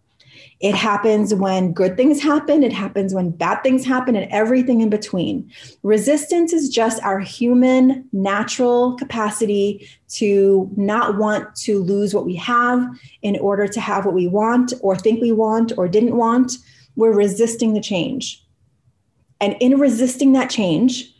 It 0.60 0.74
happens 0.74 1.32
when 1.32 1.72
good 1.72 1.96
things 1.96 2.20
happen, 2.20 2.64
it 2.64 2.72
happens 2.72 3.14
when 3.14 3.30
bad 3.30 3.62
things 3.62 3.84
happen, 3.84 4.16
and 4.16 4.30
everything 4.32 4.80
in 4.80 4.90
between. 4.90 5.52
Resistance 5.84 6.52
is 6.52 6.68
just 6.68 7.00
our 7.04 7.20
human 7.20 8.08
natural 8.12 8.96
capacity 8.96 9.88
to 10.08 10.68
not 10.76 11.16
want 11.16 11.54
to 11.56 11.80
lose 11.80 12.12
what 12.12 12.26
we 12.26 12.34
have 12.36 12.84
in 13.22 13.38
order 13.38 13.68
to 13.68 13.80
have 13.80 14.04
what 14.04 14.14
we 14.14 14.26
want, 14.26 14.72
or 14.80 14.96
think 14.96 15.20
we 15.20 15.30
want, 15.30 15.72
or 15.78 15.86
didn't 15.86 16.16
want. 16.16 16.54
We're 16.96 17.12
resisting 17.12 17.74
the 17.74 17.80
change. 17.80 18.44
And 19.40 19.56
in 19.60 19.78
resisting 19.78 20.32
that 20.32 20.50
change, 20.50 21.14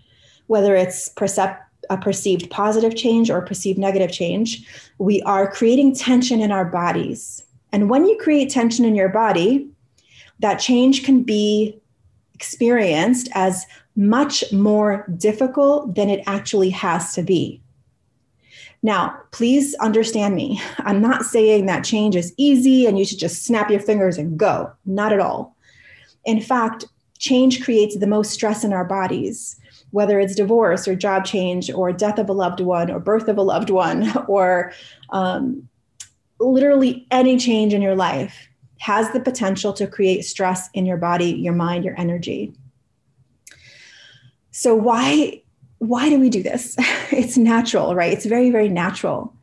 whether 0.49 0.75
it's 0.75 1.11
percept, 1.11 1.63
a 1.91 1.97
perceived 1.97 2.51
positive 2.51 2.97
change 2.97 3.31
or 3.31 3.41
perceived 3.41 3.79
negative 3.79 4.11
change, 4.11 4.67
we 4.99 5.23
are 5.23 5.51
creating 5.51 5.95
tension 5.95 6.41
in 6.41 6.51
our 6.51 6.65
bodies. 6.65 7.45
And 7.73 7.91
when 7.91 8.07
you 8.07 8.17
create 8.19 8.51
tension 8.51 8.85
in 8.85 8.95
your 8.95 9.09
body, 9.09 9.69
that 10.41 10.57
change 10.57 11.05
can 11.05 11.23
be 11.23 11.79
experienced 12.35 13.29
as 13.35 13.67
much 13.97 14.45
more 14.53 15.05
difficult 15.17 15.95
than 15.95 16.09
it 16.09 16.23
actually 16.27 16.71
has 16.71 17.13
to 17.15 17.23
be. 17.23 17.61
Now, 18.83 19.19
please 19.33 19.75
understand 19.77 20.37
me. 20.37 20.61
I'm 20.79 21.01
not 21.03 21.25
saying 21.25 21.67
that 21.67 21.85
change 21.85 22.15
is 22.15 22.33
easy 22.37 22.87
and 22.87 22.99
you 22.99 23.05
should 23.05 23.19
just 23.19 23.45
snap 23.45 23.71
your 23.71 23.81
fingers 23.81 24.19
and 24.19 24.39
go. 24.39 24.73
Not 24.87 25.13
at 25.13 25.21
all. 25.21 25.57
In 26.25 26.41
fact, 26.41 26.85
change 27.19 27.65
creates 27.65 27.99
the 27.99 28.07
most 28.07 28.31
stress 28.31 28.63
in 28.63 28.73
our 28.73 28.85
bodies 28.85 29.59
whether 29.91 30.21
it's 30.21 30.35
divorce 30.35 30.87
or 30.87 30.95
job 30.95 31.25
change 31.25 31.71
or 31.71 31.93
death 31.93 32.19
of 32.19 32.29
a 32.29 32.33
loved 32.33 32.61
one 32.61 32.91
or 32.91 33.01
birth 33.01 33.29
of 33.29 33.39
a 33.39 33.43
loved 33.43 33.71
one 33.71 34.11
or 34.29 34.73
um, 35.11 35.69
literally 36.41 37.07
any 37.11 37.37
change 37.37 37.75
in 37.75 37.83
your 37.83 37.97
life 37.97 38.49
has 38.79 39.11
the 39.11 39.21
potential 39.21 39.73
to 39.73 39.87
create 39.87 40.25
stress 40.25 40.71
in 40.73 40.87
your 40.87 40.97
body, 40.97 41.33
your 41.33 41.55
mind, 41.55 41.85
your 41.85 41.99
energy. 41.99 42.53
So 44.51 44.75
why 44.75 45.43
why 45.79 46.09
do 46.09 46.19
we 46.19 46.29
do 46.29 46.43
this? 46.43 46.77
It's 47.11 47.39
natural, 47.39 47.95
right? 47.95 48.13
It's 48.13 48.27
very 48.27 48.51
very 48.51 48.69
natural. 48.69 49.35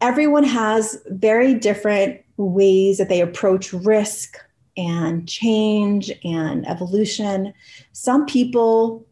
Everyone 0.00 0.44
has 0.44 1.00
very 1.06 1.54
different 1.54 2.20
ways 2.36 2.98
that 2.98 3.08
they 3.08 3.20
approach 3.20 3.72
risk 3.72 4.36
and 4.76 5.28
change 5.28 6.12
and 6.24 6.66
evolution. 6.68 7.54
Some 7.92 8.26
people 8.26 9.06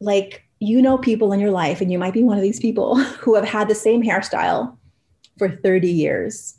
like 0.00 0.44
you 0.58 0.80
know 0.80 0.96
people 0.96 1.32
in 1.32 1.40
your 1.40 1.50
life, 1.50 1.80
and 1.80 1.90
you 1.90 1.98
might 1.98 2.14
be 2.14 2.22
one 2.22 2.36
of 2.36 2.42
these 2.42 2.60
people 2.60 2.96
who 3.20 3.34
have 3.34 3.44
had 3.44 3.68
the 3.68 3.74
same 3.74 4.02
hairstyle 4.02 4.76
for 5.38 5.48
30 5.48 5.90
years, 5.90 6.54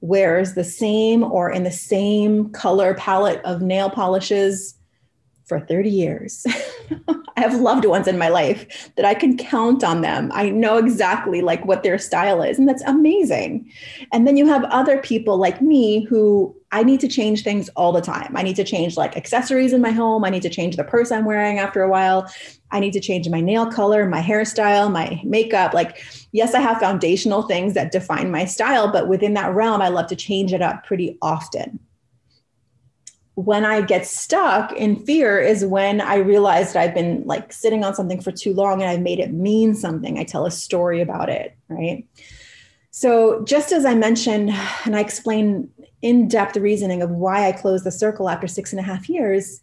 wears 0.00 0.54
the 0.54 0.64
same 0.64 1.22
or 1.24 1.50
in 1.50 1.64
the 1.64 1.70
same 1.70 2.50
color 2.50 2.94
palette 2.94 3.40
of 3.44 3.62
nail 3.62 3.90
polishes 3.90 4.74
for 5.46 5.60
30 5.60 5.90
years. 5.90 6.44
I 7.36 7.40
have 7.40 7.60
loved 7.60 7.84
ones 7.84 8.08
in 8.08 8.18
my 8.18 8.28
life 8.28 8.90
that 8.96 9.04
I 9.04 9.14
can 9.14 9.36
count 9.36 9.84
on 9.84 10.00
them. 10.00 10.30
I 10.34 10.50
know 10.50 10.78
exactly 10.78 11.40
like 11.40 11.64
what 11.64 11.82
their 11.82 11.98
style 11.98 12.42
is 12.42 12.58
and 12.58 12.68
that's 12.68 12.82
amazing. 12.82 13.70
And 14.12 14.26
then 14.26 14.36
you 14.36 14.46
have 14.46 14.64
other 14.64 14.98
people 14.98 15.36
like 15.36 15.60
me 15.60 16.04
who 16.04 16.54
I 16.72 16.82
need 16.82 16.98
to 17.00 17.08
change 17.08 17.44
things 17.44 17.68
all 17.70 17.92
the 17.92 18.00
time. 18.00 18.36
I 18.36 18.42
need 18.42 18.56
to 18.56 18.64
change 18.64 18.96
like 18.96 19.16
accessories 19.16 19.72
in 19.72 19.80
my 19.80 19.92
home. 19.92 20.24
I 20.24 20.30
need 20.30 20.42
to 20.42 20.50
change 20.50 20.76
the 20.76 20.84
purse 20.84 21.12
I'm 21.12 21.24
wearing 21.24 21.58
after 21.58 21.82
a 21.82 21.88
while. 21.88 22.28
I 22.72 22.80
need 22.80 22.92
to 22.94 23.00
change 23.00 23.28
my 23.28 23.40
nail 23.40 23.70
color, 23.70 24.06
my 24.06 24.20
hairstyle, 24.20 24.90
my 24.90 25.20
makeup. 25.24 25.72
Like, 25.72 26.02
yes, 26.32 26.54
I 26.54 26.60
have 26.60 26.78
foundational 26.78 27.42
things 27.42 27.74
that 27.74 27.92
define 27.92 28.30
my 28.30 28.44
style, 28.44 28.90
but 28.90 29.08
within 29.08 29.34
that 29.34 29.54
realm, 29.54 29.80
I 29.80 29.88
love 29.88 30.06
to 30.08 30.16
change 30.16 30.52
it 30.52 30.62
up 30.62 30.84
pretty 30.84 31.18
often 31.22 31.80
when 33.36 33.66
I 33.66 33.82
get 33.82 34.06
stuck 34.06 34.72
in 34.72 34.96
fear 34.96 35.38
is 35.38 35.62
when 35.62 36.00
I 36.00 36.16
realize 36.16 36.72
that 36.72 36.82
I've 36.82 36.94
been 36.94 37.22
like 37.26 37.52
sitting 37.52 37.84
on 37.84 37.94
something 37.94 38.20
for 38.20 38.32
too 38.32 38.54
long 38.54 38.80
and 38.80 38.90
I've 38.90 39.02
made 39.02 39.18
it 39.18 39.30
mean 39.30 39.74
something. 39.74 40.18
I 40.18 40.24
tell 40.24 40.46
a 40.46 40.50
story 40.50 41.02
about 41.02 41.28
it, 41.28 41.54
right? 41.68 42.06
So, 42.92 43.44
just 43.44 43.72
as 43.72 43.84
I 43.84 43.94
mentioned, 43.94 44.50
and 44.86 44.96
I 44.96 45.00
explained 45.00 45.68
in 46.00 46.28
depth 46.28 46.56
reasoning 46.56 47.02
of 47.02 47.10
why 47.10 47.46
I 47.46 47.52
closed 47.52 47.84
the 47.84 47.90
circle 47.90 48.30
after 48.30 48.46
six 48.46 48.72
and 48.72 48.80
a 48.80 48.82
half 48.82 49.10
years, 49.10 49.60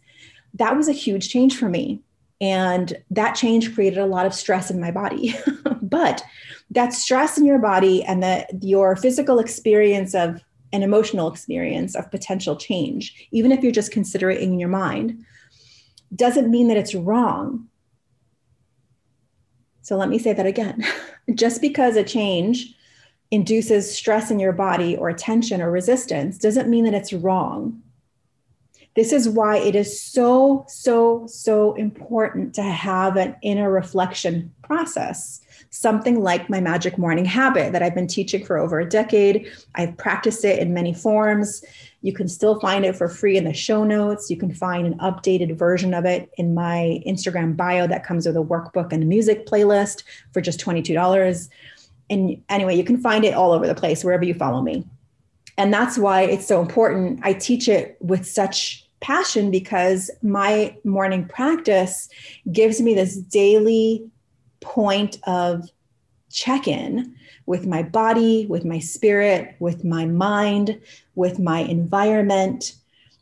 that 0.54 0.76
was 0.76 0.88
a 0.88 0.92
huge 0.92 1.28
change 1.28 1.58
for 1.58 1.68
me. 1.68 2.00
And 2.40 2.96
that 3.10 3.34
change 3.34 3.74
created 3.74 3.98
a 3.98 4.06
lot 4.06 4.24
of 4.24 4.34
stress 4.34 4.70
in 4.70 4.80
my 4.80 4.92
body. 4.92 5.36
but 5.90 6.22
that 6.70 6.92
stress 6.92 7.38
in 7.38 7.44
your 7.44 7.58
body 7.58 8.02
and 8.04 8.22
the, 8.22 8.46
your 8.60 8.96
physical 8.96 9.38
experience 9.38 10.14
of 10.14 10.42
an 10.72 10.82
emotional 10.82 11.30
experience 11.30 11.94
of 11.94 12.10
potential 12.10 12.56
change, 12.56 13.28
even 13.30 13.52
if 13.52 13.62
you're 13.62 13.72
just 13.72 13.92
considering 13.92 14.36
it 14.36 14.42
in 14.42 14.58
your 14.58 14.68
mind, 14.68 15.24
doesn't 16.14 16.50
mean 16.50 16.68
that 16.68 16.76
it's 16.76 16.94
wrong. 16.94 17.68
So 19.82 19.96
let 19.96 20.08
me 20.08 20.18
say 20.18 20.32
that 20.32 20.46
again. 20.46 20.84
just 21.34 21.60
because 21.60 21.96
a 21.96 22.04
change 22.04 22.74
induces 23.30 23.94
stress 23.94 24.30
in 24.30 24.38
your 24.38 24.52
body 24.52 24.96
or 24.96 25.12
tension 25.12 25.60
or 25.60 25.70
resistance 25.70 26.38
doesn't 26.38 26.68
mean 26.68 26.84
that 26.84 26.94
it's 26.94 27.12
wrong. 27.12 27.82
This 28.94 29.12
is 29.12 29.28
why 29.28 29.58
it 29.58 29.74
is 29.74 30.00
so, 30.00 30.64
so, 30.68 31.26
so 31.26 31.74
important 31.74 32.54
to 32.54 32.62
have 32.62 33.16
an 33.16 33.36
inner 33.42 33.70
reflection 33.70 34.54
process 34.62 35.40
something 35.74 36.22
like 36.22 36.48
my 36.48 36.60
magic 36.60 36.96
morning 36.96 37.24
habit 37.24 37.72
that 37.72 37.82
I've 37.82 37.96
been 37.96 38.06
teaching 38.06 38.44
for 38.44 38.56
over 38.56 38.78
a 38.78 38.88
decade. 38.88 39.50
I've 39.74 39.96
practiced 39.96 40.44
it 40.44 40.60
in 40.60 40.72
many 40.72 40.94
forms. 40.94 41.64
You 42.00 42.12
can 42.12 42.28
still 42.28 42.60
find 42.60 42.84
it 42.84 42.94
for 42.94 43.08
free 43.08 43.36
in 43.36 43.42
the 43.42 43.52
show 43.52 43.82
notes. 43.82 44.30
You 44.30 44.36
can 44.36 44.54
find 44.54 44.86
an 44.86 44.96
updated 45.00 45.56
version 45.56 45.92
of 45.92 46.04
it 46.04 46.30
in 46.38 46.54
my 46.54 47.02
Instagram 47.04 47.56
bio 47.56 47.88
that 47.88 48.06
comes 48.06 48.24
with 48.24 48.36
a 48.36 48.40
workbook 48.40 48.92
and 48.92 49.02
a 49.02 49.06
music 49.06 49.46
playlist 49.46 50.04
for 50.32 50.40
just 50.40 50.60
$22. 50.60 51.48
And 52.08 52.40
anyway, 52.48 52.76
you 52.76 52.84
can 52.84 52.98
find 52.98 53.24
it 53.24 53.34
all 53.34 53.50
over 53.50 53.66
the 53.66 53.74
place 53.74 54.04
wherever 54.04 54.24
you 54.24 54.34
follow 54.34 54.62
me. 54.62 54.86
And 55.58 55.74
that's 55.74 55.98
why 55.98 56.20
it's 56.20 56.46
so 56.46 56.60
important. 56.60 57.18
I 57.24 57.32
teach 57.32 57.66
it 57.66 57.96
with 57.98 58.28
such 58.28 58.88
passion 59.00 59.50
because 59.50 60.08
my 60.22 60.76
morning 60.84 61.26
practice 61.26 62.08
gives 62.52 62.80
me 62.80 62.94
this 62.94 63.16
daily 63.16 64.08
point 64.64 65.18
of 65.26 65.70
check 66.30 66.66
in 66.66 67.14
with 67.46 67.66
my 67.66 67.82
body, 67.82 68.46
with 68.46 68.64
my 68.64 68.78
spirit, 68.78 69.54
with 69.60 69.84
my 69.84 70.04
mind, 70.04 70.80
with 71.14 71.38
my 71.38 71.60
environment. 71.60 72.74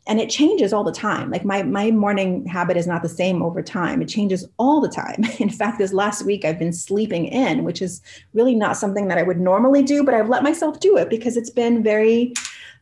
And 0.07 0.19
it 0.19 0.29
changes 0.29 0.73
all 0.73 0.83
the 0.83 0.91
time. 0.91 1.29
Like 1.29 1.45
my, 1.45 1.63
my 1.63 1.91
morning 1.91 2.45
habit 2.45 2.75
is 2.75 2.87
not 2.87 3.03
the 3.03 3.09
same 3.09 3.41
over 3.41 3.61
time. 3.61 4.01
It 4.01 4.09
changes 4.09 4.45
all 4.57 4.81
the 4.81 4.89
time. 4.89 5.23
In 5.39 5.49
fact, 5.49 5.77
this 5.77 5.93
last 5.93 6.25
week 6.25 6.43
I've 6.43 6.59
been 6.59 6.73
sleeping 6.73 7.25
in, 7.25 7.63
which 7.63 7.81
is 7.81 8.01
really 8.33 8.55
not 8.55 8.75
something 8.75 9.07
that 9.07 9.17
I 9.17 9.23
would 9.23 9.39
normally 9.39 9.83
do, 9.83 10.03
but 10.03 10.13
I've 10.13 10.29
let 10.29 10.43
myself 10.43 10.79
do 10.79 10.97
it 10.97 11.09
because 11.09 11.37
it's 11.37 11.49
been 11.49 11.83
very 11.83 12.33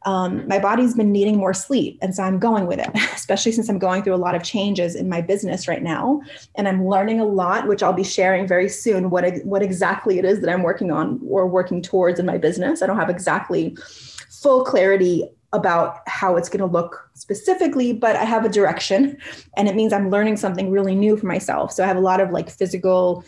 um, 0.04 0.48
my 0.48 0.58
body's 0.58 0.96
been 0.96 1.12
needing 1.12 1.38
more 1.38 1.54
sleep. 1.54 2.00
And 2.02 2.16
so 2.16 2.24
I'm 2.24 2.40
going 2.40 2.66
with 2.66 2.80
it, 2.80 2.90
especially 3.14 3.52
since 3.52 3.70
I'm 3.70 3.80
going 3.80 4.04
through 4.04 4.16
a 4.16 4.18
lot 4.18 4.36
of 4.36 4.44
changes 4.44 4.96
in 4.96 5.10
my 5.10 5.22
business 5.22 5.68
right 5.68 5.84
now. 5.84 6.22
And 6.56 6.68
I'm 6.68 6.88
learning 6.88 7.20
a 7.20 7.26
lot, 7.26 7.68
which 7.68 7.84
I'll 7.84 7.94
be 7.94 8.04
sharing 8.04 8.48
very 8.48 8.70
soon 8.70 9.10
what, 9.10 9.26
what 9.44 9.62
exactly 9.62 10.18
it 10.18 10.26
is 10.26 10.42
that 10.42 10.50
I'm 10.50 10.64
working 10.64 10.92
on 10.92 11.20
or 11.28 11.48
working 11.48 11.82
towards 11.82 12.20
in 12.20 12.26
my 12.26 12.38
business. 12.38 12.82
I 12.82 12.88
don't 12.88 12.98
have 12.98 13.10
exactly 13.10 13.76
full 14.30 14.64
clarity 14.64 15.30
about 15.54 15.98
how 16.08 16.38
it's 16.38 16.48
going 16.48 16.62
to 16.62 16.66
look 16.66 17.10
specifically, 17.14 17.92
but 17.92 18.16
I 18.16 18.24
have 18.24 18.46
a 18.46 18.50
direction 18.50 19.18
and 19.58 19.68
it 19.68 19.76
means 19.76 19.92
I'm 19.92 20.10
learning 20.10 20.38
something 20.38 20.72
really 20.72 20.96
new 20.96 21.18
for 21.18 21.26
myself. 21.26 21.74
So 21.74 21.84
I 21.84 21.88
have 21.88 21.98
a 21.98 22.02
lot 22.02 22.22
of 22.22 22.32
like 22.32 22.50
physical 22.50 23.26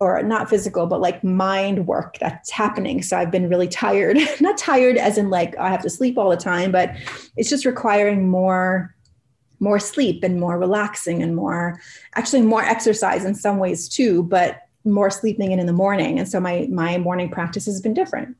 or 0.00 0.22
not 0.22 0.48
physical, 0.48 0.86
but 0.86 1.00
like 1.00 1.24
mind 1.24 1.86
work 1.86 2.18
that's 2.18 2.50
happening. 2.50 3.02
So 3.02 3.16
I've 3.16 3.30
been 3.30 3.48
really 3.48 3.68
tired, 3.68 4.18
not 4.40 4.56
tired 4.56 4.96
as 4.96 5.18
in 5.18 5.30
like 5.30 5.56
I 5.58 5.68
have 5.70 5.82
to 5.82 5.90
sleep 5.90 6.18
all 6.18 6.30
the 6.30 6.36
time, 6.36 6.70
but 6.70 6.92
it's 7.36 7.50
just 7.50 7.64
requiring 7.64 8.28
more 8.28 8.94
more 9.60 9.80
sleep 9.80 10.22
and 10.22 10.38
more 10.38 10.56
relaxing 10.56 11.20
and 11.20 11.34
more 11.34 11.80
actually 12.14 12.42
more 12.42 12.62
exercise 12.62 13.24
in 13.24 13.34
some 13.34 13.58
ways 13.58 13.88
too, 13.88 14.22
but 14.22 14.62
more 14.84 15.10
sleeping 15.10 15.50
in 15.50 15.58
in 15.58 15.66
the 15.66 15.72
morning. 15.72 16.18
And 16.18 16.28
so 16.28 16.38
my 16.38 16.68
my 16.70 16.98
morning 16.98 17.28
practice 17.28 17.66
has 17.66 17.80
been 17.80 17.94
different. 17.94 18.36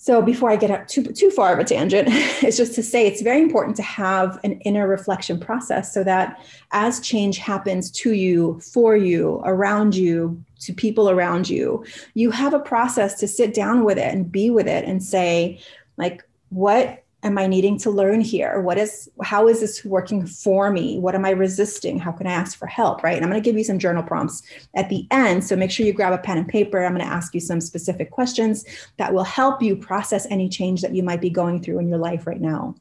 So 0.00 0.22
before 0.22 0.48
I 0.48 0.54
get 0.54 0.88
too 0.88 1.02
too 1.02 1.28
far 1.30 1.52
of 1.52 1.58
a 1.58 1.64
tangent, 1.64 2.06
it's 2.10 2.56
just 2.56 2.74
to 2.76 2.84
say 2.84 3.06
it's 3.06 3.20
very 3.20 3.42
important 3.42 3.76
to 3.76 3.82
have 3.82 4.38
an 4.44 4.52
inner 4.60 4.86
reflection 4.86 5.40
process 5.40 5.92
so 5.92 6.04
that 6.04 6.40
as 6.70 7.00
change 7.00 7.38
happens 7.38 7.90
to 7.90 8.12
you, 8.12 8.60
for 8.60 8.96
you, 8.96 9.42
around 9.44 9.96
you, 9.96 10.42
to 10.60 10.72
people 10.72 11.10
around 11.10 11.50
you, 11.50 11.84
you 12.14 12.30
have 12.30 12.54
a 12.54 12.60
process 12.60 13.18
to 13.18 13.26
sit 13.26 13.52
down 13.52 13.84
with 13.84 13.98
it 13.98 14.14
and 14.14 14.30
be 14.30 14.50
with 14.50 14.68
it 14.68 14.84
and 14.84 15.02
say 15.02 15.60
like 15.96 16.22
what 16.50 17.04
am 17.24 17.36
I 17.36 17.46
needing 17.46 17.78
to 17.78 17.90
learn 17.90 18.20
here? 18.20 18.60
What 18.60 18.78
is, 18.78 19.10
how 19.22 19.48
is 19.48 19.60
this 19.60 19.84
working 19.84 20.24
for 20.24 20.70
me? 20.70 20.98
What 20.98 21.14
am 21.14 21.24
I 21.24 21.30
resisting? 21.30 21.98
How 21.98 22.12
can 22.12 22.26
I 22.26 22.32
ask 22.32 22.56
for 22.56 22.66
help? 22.66 23.02
Right. 23.02 23.16
And 23.16 23.24
I'm 23.24 23.30
going 23.30 23.42
to 23.42 23.44
give 23.44 23.58
you 23.58 23.64
some 23.64 23.78
journal 23.78 24.04
prompts 24.04 24.42
at 24.74 24.88
the 24.88 25.06
end. 25.10 25.42
So 25.42 25.56
make 25.56 25.70
sure 25.70 25.84
you 25.84 25.92
grab 25.92 26.12
a 26.12 26.18
pen 26.18 26.38
and 26.38 26.48
paper. 26.48 26.84
I'm 26.84 26.94
going 26.94 27.04
to 27.04 27.12
ask 27.12 27.34
you 27.34 27.40
some 27.40 27.60
specific 27.60 28.10
questions 28.12 28.64
that 28.98 29.12
will 29.12 29.24
help 29.24 29.62
you 29.62 29.74
process 29.76 30.26
any 30.30 30.48
change 30.48 30.80
that 30.82 30.94
you 30.94 31.02
might 31.02 31.20
be 31.20 31.30
going 31.30 31.60
through 31.60 31.80
in 31.80 31.88
your 31.88 31.98
life 31.98 32.26
right 32.26 32.40
now. 32.40 32.76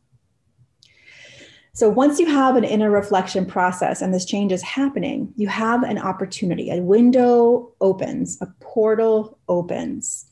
So 1.74 1.90
once 1.90 2.20
you 2.20 2.26
have 2.26 2.56
an 2.56 2.64
inner 2.64 2.90
reflection 2.90 3.46
process 3.46 4.02
and 4.02 4.12
this 4.12 4.26
change 4.26 4.52
is 4.52 4.64
happening, 4.64 5.32
you 5.36 5.48
have 5.48 5.84
an 5.84 6.00
opportunity. 6.00 6.72
A 6.72 6.82
window 6.82 7.72
opens, 7.82 8.40
a 8.42 8.48
portal 8.60 9.38
opens 9.48 10.27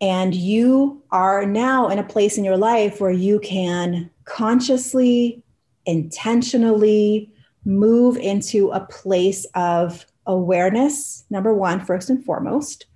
and 0.00 0.34
you 0.34 1.02
are 1.10 1.44
now 1.44 1.88
in 1.88 1.98
a 1.98 2.04
place 2.04 2.38
in 2.38 2.44
your 2.44 2.56
life 2.56 3.00
where 3.00 3.10
you 3.10 3.38
can 3.40 4.10
consciously, 4.24 5.42
intentionally 5.86 7.32
move 7.64 8.16
into 8.16 8.70
a 8.70 8.80
place 8.80 9.44
of 9.54 10.06
awareness. 10.26 11.24
Number 11.28 11.52
one, 11.52 11.84
first 11.84 12.08
and 12.08 12.24
foremost, 12.24 12.86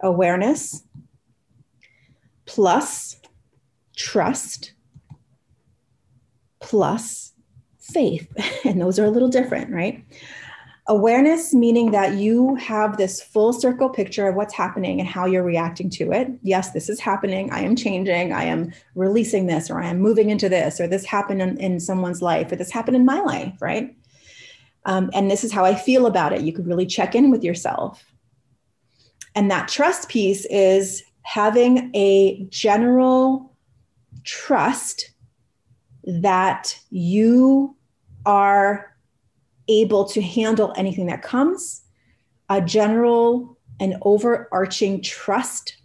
awareness 0.00 0.82
plus 2.46 3.16
trust 3.96 4.72
plus 6.60 7.32
faith. 7.80 8.28
And 8.64 8.80
those 8.80 8.98
are 8.98 9.04
a 9.04 9.10
little 9.10 9.28
different, 9.28 9.70
right? 9.70 10.04
Awareness, 10.88 11.54
meaning 11.54 11.92
that 11.92 12.14
you 12.14 12.56
have 12.56 12.96
this 12.96 13.22
full 13.22 13.52
circle 13.52 13.88
picture 13.88 14.26
of 14.26 14.34
what's 14.34 14.52
happening 14.52 14.98
and 14.98 15.08
how 15.08 15.26
you're 15.26 15.44
reacting 15.44 15.88
to 15.90 16.10
it. 16.10 16.28
Yes, 16.42 16.72
this 16.72 16.88
is 16.88 16.98
happening. 16.98 17.52
I 17.52 17.60
am 17.60 17.76
changing. 17.76 18.32
I 18.32 18.44
am 18.44 18.72
releasing 18.96 19.46
this, 19.46 19.70
or 19.70 19.80
I 19.80 19.86
am 19.86 20.00
moving 20.00 20.30
into 20.30 20.48
this, 20.48 20.80
or 20.80 20.88
this 20.88 21.04
happened 21.04 21.40
in, 21.40 21.56
in 21.58 21.78
someone's 21.78 22.20
life, 22.20 22.50
or 22.50 22.56
this 22.56 22.72
happened 22.72 22.96
in 22.96 23.04
my 23.04 23.20
life, 23.20 23.54
right? 23.60 23.96
Um, 24.84 25.10
and 25.14 25.30
this 25.30 25.44
is 25.44 25.52
how 25.52 25.64
I 25.64 25.76
feel 25.76 26.06
about 26.06 26.32
it. 26.32 26.40
You 26.40 26.52
could 26.52 26.66
really 26.66 26.86
check 26.86 27.14
in 27.14 27.30
with 27.30 27.44
yourself. 27.44 28.04
And 29.36 29.50
that 29.52 29.68
trust 29.68 30.08
piece 30.08 30.44
is 30.46 31.04
having 31.22 31.92
a 31.94 32.44
general 32.50 33.56
trust 34.24 35.12
that 36.04 36.76
you 36.90 37.76
are 38.26 38.91
able 39.68 40.04
to 40.06 40.22
handle 40.22 40.72
anything 40.76 41.06
that 41.06 41.22
comes, 41.22 41.82
a 42.48 42.60
general 42.60 43.56
and 43.80 43.96
overarching 44.02 45.02
trust 45.02 45.76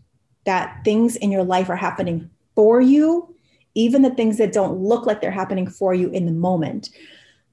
that 0.45 0.81
things 0.83 1.15
in 1.15 1.31
your 1.31 1.43
life 1.43 1.69
are 1.69 1.75
happening 1.75 2.29
for 2.55 2.81
you, 2.81 3.33
even 3.75 4.01
the 4.01 4.09
things 4.09 4.37
that 4.37 4.53
don't 4.53 4.79
look 4.79 5.05
like 5.05 5.21
they're 5.21 5.31
happening 5.31 5.67
for 5.67 5.93
you 5.93 6.09
in 6.09 6.25
the 6.25 6.31
moment, 6.31 6.89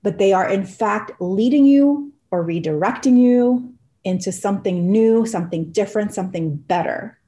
but 0.03 0.19
they 0.19 0.33
are 0.33 0.49
in 0.49 0.65
fact 0.65 1.13
leading 1.21 1.65
you 1.65 2.13
or 2.31 2.45
redirecting 2.45 3.19
you 3.19 3.73
into 4.05 4.31
something 4.31 4.91
new, 4.91 5.27
something 5.27 5.71
different, 5.73 6.15
something 6.15 6.57
better, 6.57 7.19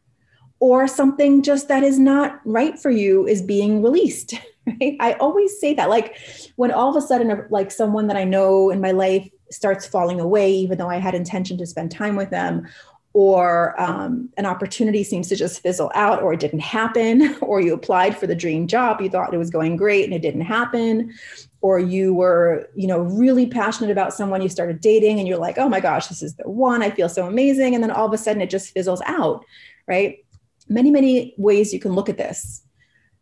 or 0.60 0.88
something 0.88 1.42
just 1.42 1.68
that 1.68 1.82
is 1.82 1.98
not 1.98 2.40
right 2.44 2.78
for 2.78 2.90
you 2.90 3.26
is 3.26 3.42
being 3.42 3.82
released. 3.82 4.34
right? 4.66 4.96
I 5.00 5.12
always 5.14 5.58
say 5.60 5.74
that. 5.74 5.90
Like 5.90 6.16
when 6.56 6.70
all 6.70 6.90
of 6.90 7.02
a 7.02 7.06
sudden, 7.06 7.46
like 7.50 7.70
someone 7.70 8.06
that 8.08 8.16
I 8.16 8.24
know 8.24 8.70
in 8.70 8.80
my 8.80 8.92
life 8.92 9.28
starts 9.50 9.86
falling 9.86 10.20
away, 10.20 10.52
even 10.52 10.78
though 10.78 10.88
I 10.88 10.96
had 10.96 11.14
intention 11.14 11.58
to 11.58 11.66
spend 11.66 11.90
time 11.90 12.16
with 12.16 12.30
them, 12.30 12.66
or 13.12 13.80
um, 13.80 14.28
an 14.36 14.44
opportunity 14.44 15.02
seems 15.02 15.28
to 15.28 15.36
just 15.36 15.62
fizzle 15.62 15.90
out, 15.94 16.22
or 16.22 16.34
it 16.34 16.40
didn't 16.40 16.58
happen, 16.58 17.34
or 17.40 17.62
you 17.62 17.72
applied 17.72 18.14
for 18.16 18.26
the 18.26 18.34
dream 18.34 18.66
job, 18.66 19.00
you 19.00 19.08
thought 19.08 19.32
it 19.32 19.38
was 19.38 19.48
going 19.48 19.76
great 19.76 20.04
and 20.04 20.12
it 20.12 20.20
didn't 20.20 20.42
happen, 20.42 21.14
or 21.62 21.78
you 21.78 22.12
were, 22.12 22.68
you 22.74 22.86
know, 22.86 22.98
really 22.98 23.46
passionate 23.46 23.90
about 23.90 24.12
someone 24.12 24.42
you 24.42 24.50
started 24.50 24.82
dating 24.82 25.18
and 25.18 25.26
you're 25.26 25.38
like, 25.38 25.56
oh 25.56 25.68
my 25.68 25.80
gosh, 25.80 26.08
this 26.08 26.22
is 26.22 26.34
the 26.34 26.48
one, 26.48 26.82
I 26.82 26.90
feel 26.90 27.08
so 27.08 27.26
amazing. 27.26 27.74
And 27.74 27.82
then 27.82 27.90
all 27.90 28.06
of 28.06 28.12
a 28.12 28.18
sudden 28.18 28.42
it 28.42 28.50
just 28.50 28.74
fizzles 28.74 29.00
out, 29.06 29.46
right? 29.88 30.18
Many, 30.68 30.90
many 30.90 31.34
ways 31.38 31.72
you 31.72 31.80
can 31.80 31.92
look 31.92 32.08
at 32.08 32.18
this 32.18 32.66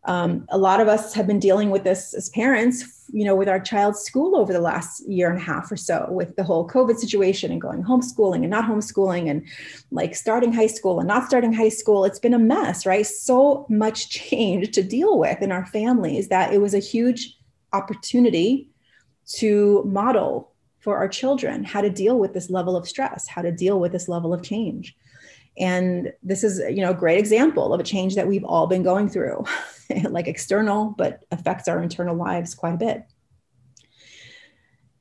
um, 0.05 0.45
a 0.49 0.57
lot 0.57 0.79
of 0.79 0.87
us 0.87 1.13
have 1.15 1.25
been 1.25 1.39
dealing 1.39 1.71
with 1.71 1.83
this 1.83 2.13
as 2.13 2.29
parents, 2.29 3.05
you 3.11 3.25
know, 3.25 3.35
with 3.35 3.49
our 3.49 3.59
child's 3.59 4.01
school 4.01 4.35
over 4.35 4.53
the 4.53 4.61
last 4.61 5.07
year 5.09 5.29
and 5.29 5.37
a 5.37 5.43
half 5.43 5.71
or 5.71 5.75
so, 5.75 6.07
with 6.11 6.35
the 6.35 6.43
whole 6.43 6.67
COVID 6.67 6.97
situation 6.97 7.51
and 7.51 7.59
going 7.59 7.83
homeschooling 7.83 8.41
and 8.41 8.49
not 8.49 8.65
homeschooling 8.65 9.29
and 9.29 9.47
like 9.89 10.15
starting 10.15 10.53
high 10.53 10.67
school 10.67 10.99
and 10.99 11.07
not 11.07 11.25
starting 11.25 11.53
high 11.53 11.69
school. 11.69 12.05
It's 12.05 12.19
been 12.19 12.35
a 12.35 12.39
mess, 12.39 12.85
right? 12.85 13.05
So 13.05 13.65
much 13.67 14.09
change 14.29 14.71
to 14.75 14.83
deal 14.83 15.17
with 15.17 15.41
in 15.41 15.51
our 15.51 15.65
families 15.65 16.27
that 16.27 16.53
it 16.53 16.61
was 16.61 16.75
a 16.75 16.79
huge 16.79 17.35
opportunity 17.73 18.69
to 19.27 19.83
model 19.85 20.51
for 20.79 20.97
our 20.97 21.07
children 21.07 21.63
how 21.63 21.81
to 21.81 21.89
deal 21.89 22.19
with 22.19 22.35
this 22.35 22.51
level 22.51 22.77
of 22.77 22.87
stress, 22.87 23.27
how 23.27 23.41
to 23.41 23.51
deal 23.51 23.79
with 23.79 23.91
this 23.91 24.07
level 24.07 24.35
of 24.35 24.43
change. 24.43 24.95
And 25.57 26.11
this 26.21 26.43
is, 26.43 26.59
you 26.69 26.81
know, 26.81 26.91
a 26.91 26.95
great 26.95 27.17
example 27.17 27.73
of 27.73 27.79
a 27.79 27.83
change 27.83 28.15
that 28.15 28.27
we've 28.27 28.43
all 28.43 28.67
been 28.67 28.83
going 28.83 29.09
through. 29.09 29.45
like 30.09 30.27
external, 30.27 30.95
but 30.97 31.23
affects 31.31 31.67
our 31.67 31.81
internal 31.81 32.15
lives 32.15 32.55
quite 32.55 32.73
a 32.73 32.77
bit. 32.77 33.03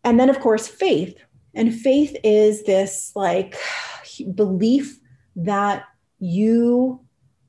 And 0.02 0.20
then, 0.20 0.28
of 0.28 0.40
course, 0.40 0.68
faith. 0.68 1.16
And 1.54 1.74
faith 1.74 2.16
is 2.22 2.64
this 2.64 3.12
like 3.14 3.56
belief 4.34 4.98
that 5.36 5.84
you 6.18 7.00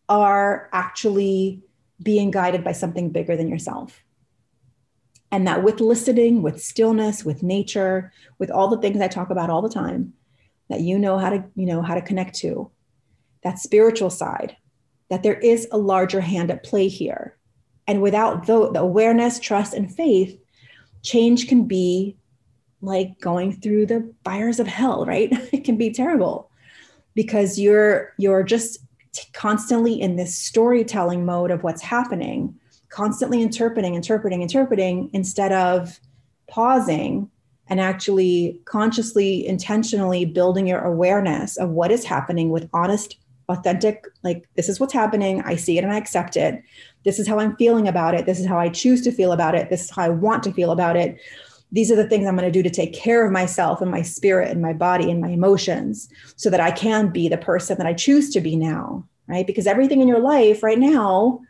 are 0.08 0.70
actually 0.72 1.62
being 2.02 2.32
guided 2.32 2.64
by 2.64 2.72
something 2.72 3.10
bigger 3.10 3.36
than 3.36 3.48
yourself. 3.48 4.04
And 5.32 5.48
that 5.48 5.64
with 5.64 5.82
listening, 5.82 6.42
with 6.42 6.62
stillness, 6.62 7.26
with 7.26 7.44
nature, 7.44 8.14
with 8.38 8.52
all 8.52 8.70
the 8.70 8.78
things 8.78 9.02
I 9.02 9.08
talk 9.08 9.30
about 9.30 9.50
all 9.50 9.62
the 9.62 9.70
time, 9.70 10.14
that 10.70 10.82
you 10.82 10.98
know 10.98 11.18
how 11.18 11.30
to, 11.30 11.44
you 11.56 11.66
know, 11.66 11.82
how 11.82 11.96
to 11.96 12.02
connect 12.02 12.36
to, 12.38 12.72
that 13.46 13.60
spiritual 13.60 14.10
side, 14.10 14.58
that 15.10 15.24
there 15.24 15.40
is 15.40 15.68
a 15.72 15.78
larger 15.78 16.20
hand 16.20 16.52
at 16.52 16.64
play 16.64 16.90
here. 16.90 17.38
And 17.88 18.02
without 18.02 18.48
the, 18.48 18.72
the 18.72 18.82
awareness, 18.82 19.40
trust, 19.40 19.74
and 19.74 19.96
faith, 19.96 20.38
change 21.04 21.48
can 21.48 21.66
be 21.66 22.18
like 22.82 23.20
going 23.22 23.54
through 23.54 23.86
the 23.86 24.12
fires 24.24 24.60
of 24.60 24.68
hell, 24.68 25.06
right? 25.06 25.30
it 25.54 25.64
can 25.64 25.78
be 25.78 25.92
terrible 25.92 26.50
because 27.14 27.58
you're 27.60 28.14
you're 28.18 28.44
just 28.44 28.80
constantly 29.32 30.02
in 30.02 30.18
this 30.18 30.36
storytelling 30.36 31.24
mode 31.24 31.52
of 31.52 31.64
what's 31.64 31.82
happening, 31.82 32.54
constantly 32.90 33.42
interpreting, 33.42 33.94
interpreting, 33.94 34.42
interpreting 34.42 35.10
instead 35.14 35.52
of 35.52 36.00
pausing 36.50 37.30
and 37.68 37.80
actually 37.80 38.60
consciously, 38.66 39.46
intentionally 39.48 40.26
building 40.26 40.68
your 40.68 40.82
awareness 40.82 41.58
of 41.58 41.70
what 41.70 41.92
is 41.92 42.04
happening 42.04 42.50
with 42.50 42.70
honest, 42.74 43.18
authentic, 43.50 44.06
like, 44.24 44.48
this 44.56 44.70
is 44.70 44.80
what's 44.80 44.94
happening. 44.94 45.42
I 45.42 45.56
see 45.56 45.78
it 45.78 45.84
and 45.84 45.94
I 45.94 45.98
accept 45.98 46.38
it. 46.38 46.64
This 47.04 47.20
is 47.20 47.28
how 47.28 47.40
I'm 47.40 47.56
feeling 47.56 47.88
about 47.88 48.16
it. 48.16 48.26
This 48.26 48.40
is 48.40 48.46
how 48.46 48.58
I 48.58 48.70
choose 48.70 49.02
to 49.04 49.12
feel 49.12 49.32
about 49.32 49.56
it. 49.56 49.70
This 49.70 49.86
is 49.86 49.90
how 49.92 50.04
I 50.04 50.10
want 50.10 50.44
to 50.44 50.52
feel 50.52 50.72
about 50.72 50.96
it. 50.96 51.20
These 51.72 51.92
are 51.92 51.96
the 51.96 52.08
things 52.08 52.28
I'm 52.28 52.38
going 52.38 52.52
to 52.52 52.52
do 52.52 52.64
to 52.64 52.70
take 52.70 52.94
care 52.94 53.26
of 53.26 53.32
myself 53.32 53.82
and 53.82 53.92
my 53.92 54.02
spirit 54.02 54.52
and 54.52 54.62
my 54.62 54.74
body 54.74 55.12
and 55.12 55.20
my 55.20 55.30
emotions 55.30 56.10
so 56.36 56.50
that 56.50 56.60
I 56.60 56.72
can 56.72 57.10
be 57.10 57.28
the 57.28 57.38
person 57.38 57.78
that 57.78 57.88
I 57.88 57.94
choose 57.94 58.30
to 58.32 58.42
be 58.42 58.56
now. 58.56 59.06
Right. 59.28 59.48
Because 59.48 59.66
everything 59.66 60.02
in 60.02 60.08
your 60.08 60.20
life 60.20 60.62
right 60.62 60.78
now 60.78 61.42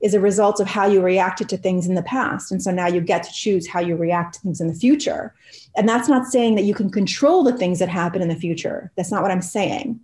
is 0.00 0.14
a 0.14 0.20
result 0.20 0.60
of 0.60 0.66
how 0.68 0.86
you 0.86 1.02
reacted 1.02 1.48
to 1.48 1.56
things 1.56 1.86
in 1.86 1.94
the 1.94 2.02
past. 2.02 2.52
And 2.52 2.62
so 2.62 2.70
now 2.70 2.86
you 2.86 3.00
get 3.00 3.22
to 3.24 3.32
choose 3.32 3.66
how 3.66 3.80
you 3.80 3.96
react 3.96 4.34
to 4.34 4.40
things 4.40 4.60
in 4.60 4.68
the 4.68 4.74
future. 4.74 5.34
And 5.76 5.88
that's 5.88 6.08
not 6.08 6.26
saying 6.26 6.54
that 6.54 6.64
you 6.64 6.74
can 6.74 6.90
control 6.90 7.42
the 7.42 7.56
things 7.56 7.78
that 7.78 7.88
happen 7.88 8.22
in 8.22 8.28
the 8.28 8.36
future. 8.36 8.92
That's 8.96 9.10
not 9.10 9.22
what 9.22 9.30
I'm 9.30 9.42
saying. 9.42 9.98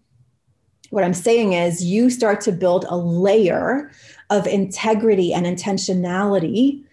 What 0.92 1.04
I'm 1.04 1.14
saying 1.14 1.54
is 1.54 1.82
you 1.82 2.10
start 2.10 2.42
to 2.42 2.52
build 2.52 2.84
a 2.86 2.98
layer 2.98 3.90
of 4.28 4.46
integrity 4.46 5.32
and 5.32 5.46
intentionality 5.46 6.84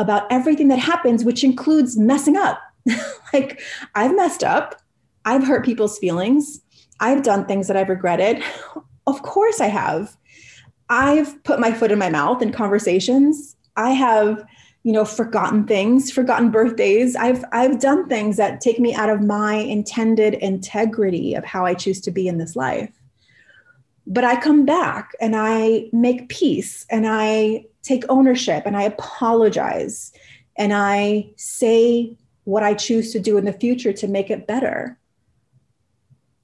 about 0.00 0.26
everything 0.28 0.66
that 0.68 0.80
happens, 0.80 1.24
which 1.24 1.44
includes 1.44 1.96
messing 1.96 2.36
up. 2.36 2.60
like, 3.32 3.60
I've 3.94 4.16
messed 4.16 4.42
up, 4.42 4.82
I've 5.24 5.46
hurt 5.46 5.64
people's 5.64 6.00
feelings, 6.00 6.62
I've 6.98 7.22
done 7.22 7.46
things 7.46 7.68
that 7.68 7.76
I've 7.76 7.88
regretted. 7.88 8.42
Of 9.06 9.20
course, 9.20 9.60
I 9.60 9.66
have. 9.66 10.16
I've 10.88 11.44
put 11.44 11.60
my 11.60 11.74
foot 11.74 11.92
in 11.92 11.98
my 11.98 12.08
mouth 12.08 12.40
in 12.40 12.52
conversations. 12.52 13.54
I 13.76 13.90
have, 13.90 14.42
you 14.82 14.92
know, 14.92 15.04
forgotten 15.04 15.66
things, 15.66 16.10
forgotten 16.10 16.50
birthdays. 16.50 17.14
I've 17.14 17.44
I've 17.52 17.80
done 17.80 18.08
things 18.08 18.38
that 18.38 18.62
take 18.62 18.80
me 18.80 18.94
out 18.94 19.10
of 19.10 19.20
my 19.20 19.56
intended 19.56 20.32
integrity 20.36 21.34
of 21.34 21.44
how 21.44 21.66
I 21.66 21.74
choose 21.74 22.00
to 22.00 22.10
be 22.10 22.26
in 22.26 22.38
this 22.38 22.56
life. 22.56 23.03
But 24.06 24.24
I 24.24 24.40
come 24.40 24.64
back 24.64 25.12
and 25.20 25.34
I 25.34 25.88
make 25.92 26.28
peace 26.28 26.86
and 26.90 27.06
I 27.08 27.64
take 27.82 28.04
ownership 28.08 28.64
and 28.66 28.76
I 28.76 28.82
apologize 28.82 30.12
and 30.56 30.72
I 30.72 31.30
say 31.36 32.16
what 32.44 32.62
I 32.62 32.74
choose 32.74 33.12
to 33.12 33.18
do 33.18 33.38
in 33.38 33.44
the 33.44 33.52
future 33.52 33.92
to 33.94 34.08
make 34.08 34.30
it 34.30 34.46
better 34.46 34.98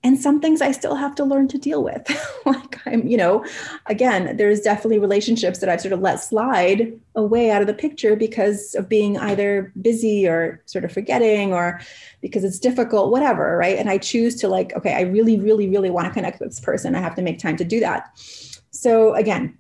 and 0.02 0.18
some 0.18 0.40
things 0.40 0.62
I 0.62 0.72
still 0.72 0.94
have 0.94 1.14
to 1.16 1.24
learn 1.24 1.48
to 1.48 1.58
deal 1.58 1.84
with. 1.84 2.08
like 2.46 2.78
I'm, 2.86 3.06
you 3.06 3.18
know, 3.18 3.44
again, 3.86 4.36
there's 4.36 4.60
definitely 4.60 4.98
relationships 4.98 5.58
that 5.58 5.68
I've 5.68 5.80
sort 5.80 5.92
of 5.92 6.00
let 6.00 6.20
slide 6.20 6.98
away 7.14 7.50
out 7.50 7.60
of 7.60 7.66
the 7.66 7.74
picture 7.74 8.16
because 8.16 8.74
of 8.74 8.88
being 8.88 9.18
either 9.18 9.72
busy 9.82 10.26
or 10.26 10.62
sort 10.64 10.84
of 10.84 10.92
forgetting 10.92 11.52
or 11.52 11.80
because 12.22 12.44
it's 12.44 12.58
difficult, 12.58 13.10
whatever, 13.10 13.58
right? 13.58 13.78
And 13.78 13.90
I 13.90 13.98
choose 13.98 14.36
to 14.36 14.48
like, 14.48 14.74
okay, 14.74 14.94
I 14.94 15.02
really, 15.02 15.38
really, 15.38 15.68
really 15.68 15.90
want 15.90 16.06
to 16.06 16.14
connect 16.14 16.40
with 16.40 16.50
this 16.50 16.60
person. 16.60 16.94
I 16.94 17.00
have 17.00 17.16
to 17.16 17.22
make 17.22 17.38
time 17.38 17.56
to 17.58 17.64
do 17.64 17.80
that. 17.80 18.10
So 18.70 19.14
again, 19.14 19.58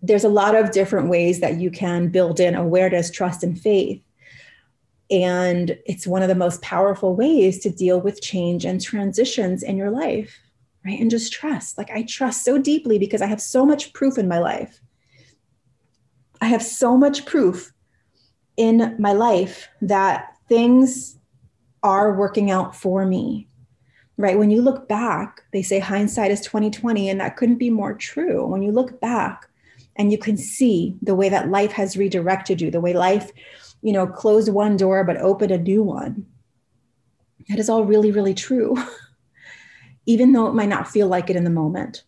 there's 0.00 0.24
a 0.24 0.30
lot 0.30 0.54
of 0.54 0.70
different 0.70 1.08
ways 1.08 1.40
that 1.40 1.60
you 1.60 1.70
can 1.70 2.08
build 2.08 2.40
in 2.40 2.54
awareness, 2.54 3.10
trust, 3.10 3.42
and 3.42 3.60
faith 3.60 4.00
and 5.10 5.78
it's 5.86 6.06
one 6.06 6.22
of 6.22 6.28
the 6.28 6.34
most 6.34 6.60
powerful 6.62 7.14
ways 7.14 7.58
to 7.60 7.70
deal 7.70 8.00
with 8.00 8.20
change 8.20 8.64
and 8.64 8.80
transitions 8.80 9.62
in 9.62 9.76
your 9.76 9.90
life, 9.90 10.38
right? 10.84 11.00
And 11.00 11.10
just 11.10 11.32
trust. 11.32 11.78
Like 11.78 11.90
I 11.90 12.02
trust 12.02 12.44
so 12.44 12.58
deeply 12.58 12.98
because 12.98 13.22
I 13.22 13.26
have 13.26 13.40
so 13.40 13.64
much 13.64 13.92
proof 13.92 14.18
in 14.18 14.28
my 14.28 14.38
life. 14.38 14.80
I 16.40 16.46
have 16.46 16.62
so 16.62 16.96
much 16.96 17.24
proof 17.24 17.72
in 18.56 18.96
my 18.98 19.12
life 19.12 19.68
that 19.80 20.34
things 20.48 21.18
are 21.82 22.12
working 22.14 22.50
out 22.50 22.76
for 22.76 23.06
me. 23.06 23.46
Right? 24.18 24.36
When 24.36 24.50
you 24.50 24.62
look 24.62 24.88
back, 24.88 25.42
they 25.52 25.62
say 25.62 25.78
hindsight 25.78 26.32
is 26.32 26.40
2020 26.40 27.08
and 27.08 27.20
that 27.20 27.36
couldn't 27.36 27.58
be 27.58 27.70
more 27.70 27.94
true. 27.94 28.44
When 28.46 28.62
you 28.62 28.72
look 28.72 29.00
back 29.00 29.48
and 29.94 30.10
you 30.10 30.18
can 30.18 30.36
see 30.36 30.96
the 31.00 31.14
way 31.14 31.28
that 31.28 31.50
life 31.50 31.70
has 31.72 31.96
redirected 31.96 32.60
you, 32.60 32.70
the 32.70 32.80
way 32.80 32.94
life 32.94 33.30
you 33.82 33.92
know, 33.92 34.06
close 34.06 34.50
one 34.50 34.76
door 34.76 35.04
but 35.04 35.16
open 35.18 35.50
a 35.50 35.58
new 35.58 35.82
one. 35.82 36.26
That 37.48 37.58
is 37.58 37.68
all 37.68 37.84
really, 37.84 38.10
really 38.10 38.34
true, 38.34 38.76
even 40.06 40.32
though 40.32 40.46
it 40.48 40.54
might 40.54 40.68
not 40.68 40.88
feel 40.88 41.08
like 41.08 41.30
it 41.30 41.36
in 41.36 41.44
the 41.44 41.50
moment. 41.50 42.04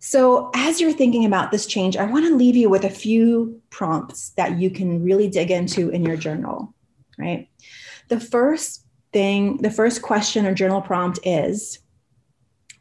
So, 0.00 0.50
as 0.54 0.80
you're 0.80 0.92
thinking 0.92 1.24
about 1.24 1.50
this 1.50 1.66
change, 1.66 1.96
I 1.96 2.04
want 2.04 2.26
to 2.26 2.36
leave 2.36 2.54
you 2.54 2.68
with 2.68 2.84
a 2.84 2.90
few 2.90 3.60
prompts 3.70 4.30
that 4.30 4.58
you 4.58 4.70
can 4.70 5.02
really 5.02 5.28
dig 5.28 5.50
into 5.50 5.90
in 5.90 6.04
your 6.04 6.16
journal, 6.16 6.72
right? 7.18 7.48
The 8.08 8.20
first 8.20 8.84
thing, 9.12 9.56
the 9.58 9.70
first 9.70 10.02
question 10.02 10.46
or 10.46 10.54
journal 10.54 10.80
prompt 10.80 11.18
is 11.24 11.80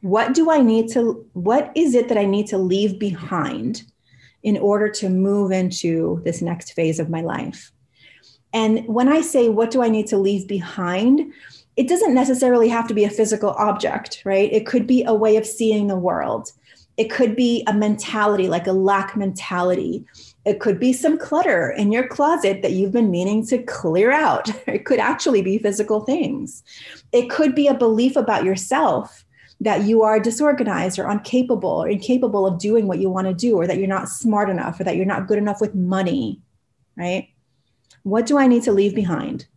what 0.02 0.34
do 0.36 0.52
I 0.52 0.62
need 0.62 0.90
to, 0.92 1.26
what 1.34 1.72
is 1.76 1.96
it 1.96 2.10
that 2.10 2.20
I 2.20 2.26
need 2.26 2.48
to 2.48 2.58
leave 2.58 3.00
behind 3.00 3.84
in 4.48 4.58
order 4.60 4.88
to 4.88 5.10
move 5.10 5.52
into 5.52 6.22
this 6.24 6.42
next 6.42 6.72
phase 6.72 7.02
of 7.02 7.10
my 7.10 7.20
life. 7.20 7.70
And 8.54 8.88
when 8.88 9.10
I 9.10 9.20
say, 9.20 9.50
what 9.50 9.72
do 9.72 9.84
I 9.84 9.90
need 9.90 10.08
to 10.08 10.18
leave 10.18 10.48
behind? 10.48 11.34
It 11.76 11.90
doesn't 11.90 12.14
necessarily 12.14 12.70
have 12.70 12.88
to 12.88 12.94
be 12.94 13.04
a 13.04 13.10
physical 13.10 13.50
object, 13.50 14.22
right? 14.24 14.50
It 14.54 14.66
could 14.66 14.88
be 14.88 15.04
a 15.04 15.14
way 15.14 15.36
of 15.36 15.46
seeing 15.46 15.88
the 15.88 15.98
world. 15.98 16.54
It 16.96 17.12
could 17.12 17.36
be 17.36 17.66
a 17.68 17.74
mentality, 17.74 18.48
like 18.48 18.68
a 18.68 18.72
lack 18.72 19.18
mentality. 19.18 20.06
It 20.46 20.62
could 20.62 20.80
be 20.80 20.94
some 20.94 21.18
clutter 21.18 21.72
in 21.72 21.92
your 21.92 22.08
closet 22.08 22.62
that 22.62 22.72
you've 22.72 22.94
been 22.94 23.12
meaning 23.12 23.46
to 23.48 23.58
clear 23.64 24.14
out. 24.14 24.50
It 24.66 24.86
could 24.86 25.00
actually 25.00 25.42
be 25.42 25.58
physical 25.58 26.06
things. 26.06 26.64
It 27.12 27.30
could 27.30 27.54
be 27.54 27.68
a 27.68 27.74
belief 27.74 28.16
about 28.16 28.46
yourself 28.46 29.26
that 29.60 29.84
you 29.84 30.04
are 30.04 30.20
disorganized 30.20 31.00
or 31.00 31.10
incapable 31.10 31.70
or 31.70 31.90
incapable 31.90 32.46
of 32.46 32.60
doing 32.60 32.88
what 32.88 33.00
you 33.00 33.10
want 33.10 33.28
to 33.28 33.34
do, 33.34 33.56
or 33.56 33.66
that 33.68 33.78
you're 33.78 33.88
not 33.88 34.10
smart 34.10 34.50
enough, 34.50 34.80
or 34.80 34.84
that 34.84 34.96
you're 34.96 35.06
not 35.06 35.28
good 35.28 35.38
enough 35.38 35.60
with 35.60 35.74
money, 35.74 36.42
right? 36.96 37.30
What 38.04 38.26
do 38.26 38.38
I 38.38 38.48
need 38.48 38.64
to 38.64 38.72
leave 38.72 38.94
behind? 38.94 39.48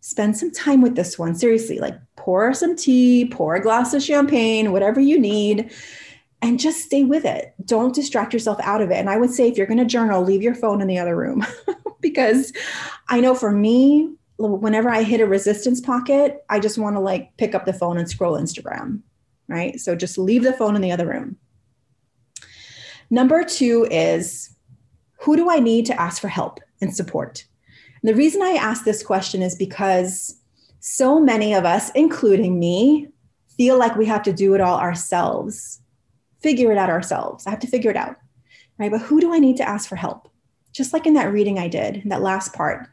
Spend 0.00 0.36
some 0.36 0.50
time 0.50 0.80
with 0.80 0.94
this 0.94 1.18
one. 1.18 1.34
Seriously, 1.34 1.78
like 1.78 1.98
pour 2.16 2.52
some 2.54 2.76
tea, 2.76 3.26
pour 3.30 3.54
a 3.54 3.62
glass 3.62 3.94
of 3.94 4.02
champagne, 4.02 4.72
whatever 4.72 5.00
you 5.00 5.18
need, 5.18 5.70
and 6.40 6.60
just 6.60 6.84
stay 6.84 7.02
with 7.02 7.24
it. 7.24 7.54
Don't 7.64 7.94
distract 7.94 8.32
yourself 8.32 8.58
out 8.62 8.80
of 8.80 8.90
it. 8.90 8.96
And 8.96 9.10
I 9.10 9.16
would 9.16 9.30
say 9.30 9.48
if 9.48 9.56
you're 9.56 9.66
going 9.66 9.78
to 9.78 9.84
journal, 9.84 10.22
leave 10.22 10.42
your 10.42 10.54
phone 10.54 10.80
in 10.80 10.86
the 10.86 10.98
other 10.98 11.16
room 11.16 11.44
because 12.00 12.52
I 13.08 13.20
know 13.20 13.34
for 13.34 13.50
me, 13.50 14.14
whenever 14.38 14.88
I 14.88 15.02
hit 15.02 15.20
a 15.20 15.26
resistance 15.26 15.80
pocket, 15.80 16.44
I 16.48 16.60
just 16.60 16.78
want 16.78 16.96
to 16.96 17.00
like 17.00 17.36
pick 17.36 17.54
up 17.54 17.64
the 17.64 17.72
phone 17.72 17.98
and 17.98 18.08
scroll 18.08 18.38
Instagram, 18.38 19.00
right? 19.48 19.78
So 19.80 19.96
just 19.96 20.16
leave 20.16 20.44
the 20.44 20.52
phone 20.52 20.76
in 20.76 20.82
the 20.82 20.92
other 20.92 21.06
room. 21.06 21.36
Number 23.10 23.42
two 23.42 23.86
is 23.90 24.54
who 25.20 25.36
do 25.36 25.50
I 25.50 25.58
need 25.58 25.86
to 25.86 26.00
ask 26.00 26.20
for 26.20 26.28
help 26.28 26.60
and 26.80 26.94
support? 26.94 27.44
And 28.00 28.08
the 28.08 28.14
reason 28.14 28.42
I 28.42 28.50
ask 28.50 28.84
this 28.84 29.02
question 29.02 29.42
is 29.42 29.56
because 29.56 30.36
so 30.78 31.18
many 31.18 31.54
of 31.54 31.64
us, 31.64 31.90
including 31.96 32.60
me, 32.60 33.08
feel 33.56 33.76
like 33.76 33.96
we 33.96 34.06
have 34.06 34.22
to 34.22 34.32
do 34.32 34.54
it 34.54 34.60
all 34.60 34.78
ourselves, 34.78 35.80
figure 36.40 36.70
it 36.70 36.78
out 36.78 36.90
ourselves. 36.90 37.44
I 37.46 37.50
have 37.50 37.58
to 37.60 37.66
figure 37.66 37.90
it 37.90 37.96
out, 37.96 38.16
right? 38.78 38.90
But 38.90 39.00
who 39.00 39.20
do 39.20 39.34
I 39.34 39.40
need 39.40 39.56
to 39.56 39.68
ask 39.68 39.88
for 39.88 39.96
help? 39.96 40.28
Just 40.72 40.92
like 40.92 41.06
in 41.06 41.14
that 41.14 41.32
reading 41.32 41.58
I 41.58 41.66
did, 41.66 42.02
that 42.06 42.22
last 42.22 42.52
part 42.52 42.88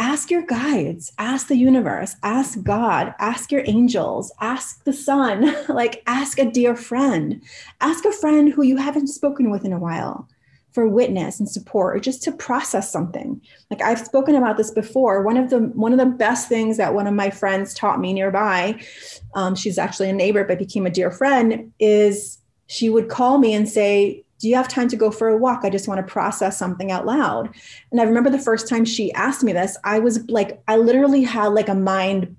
ask 0.00 0.30
your 0.30 0.42
guides, 0.42 1.12
ask 1.18 1.48
the 1.48 1.56
universe, 1.56 2.16
ask 2.22 2.60
God, 2.62 3.14
ask 3.18 3.52
your 3.52 3.62
angels, 3.66 4.32
ask 4.40 4.82
the 4.84 4.94
sun, 4.94 5.54
like 5.68 6.02
ask 6.06 6.38
a 6.38 6.50
dear 6.50 6.74
friend, 6.74 7.42
ask 7.82 8.04
a 8.06 8.12
friend 8.12 8.50
who 8.50 8.62
you 8.62 8.78
haven't 8.78 9.08
spoken 9.08 9.50
with 9.50 9.64
in 9.64 9.74
a 9.74 9.78
while 9.78 10.26
for 10.72 10.88
witness 10.88 11.38
and 11.38 11.48
support 11.48 11.96
or 11.96 12.00
just 12.00 12.22
to 12.22 12.32
process 12.32 12.90
something. 12.90 13.40
Like 13.70 13.82
i've 13.82 14.00
spoken 14.00 14.36
about 14.36 14.56
this 14.56 14.70
before. 14.70 15.22
One 15.22 15.36
of 15.36 15.50
the 15.50 15.58
one 15.58 15.92
of 15.92 15.98
the 15.98 16.06
best 16.06 16.48
things 16.48 16.78
that 16.78 16.94
one 16.94 17.06
of 17.06 17.14
my 17.14 17.28
friends 17.28 17.74
taught 17.74 18.00
me 18.00 18.12
nearby 18.12 18.80
um, 19.34 19.54
she's 19.54 19.78
actually 19.78 20.08
a 20.08 20.14
neighbor 20.14 20.44
but 20.44 20.58
became 20.58 20.86
a 20.86 20.90
dear 20.90 21.10
friend 21.10 21.72
is 21.78 22.38
she 22.68 22.88
would 22.88 23.08
call 23.08 23.38
me 23.38 23.52
and 23.52 23.68
say 23.68 24.24
do 24.40 24.48
you 24.48 24.56
have 24.56 24.68
time 24.68 24.88
to 24.88 24.96
go 24.96 25.10
for 25.10 25.28
a 25.28 25.36
walk? 25.36 25.60
I 25.62 25.70
just 25.70 25.86
want 25.86 26.04
to 26.04 26.12
process 26.12 26.58
something 26.58 26.90
out 26.90 27.06
loud. 27.06 27.54
And 27.92 28.00
I 28.00 28.04
remember 28.04 28.30
the 28.30 28.38
first 28.38 28.68
time 28.68 28.84
she 28.84 29.12
asked 29.12 29.44
me 29.44 29.52
this, 29.52 29.76
I 29.84 29.98
was 29.98 30.28
like, 30.30 30.62
I 30.66 30.78
literally 30.78 31.22
had 31.22 31.48
like 31.48 31.68
a 31.68 31.74
mind 31.74 32.36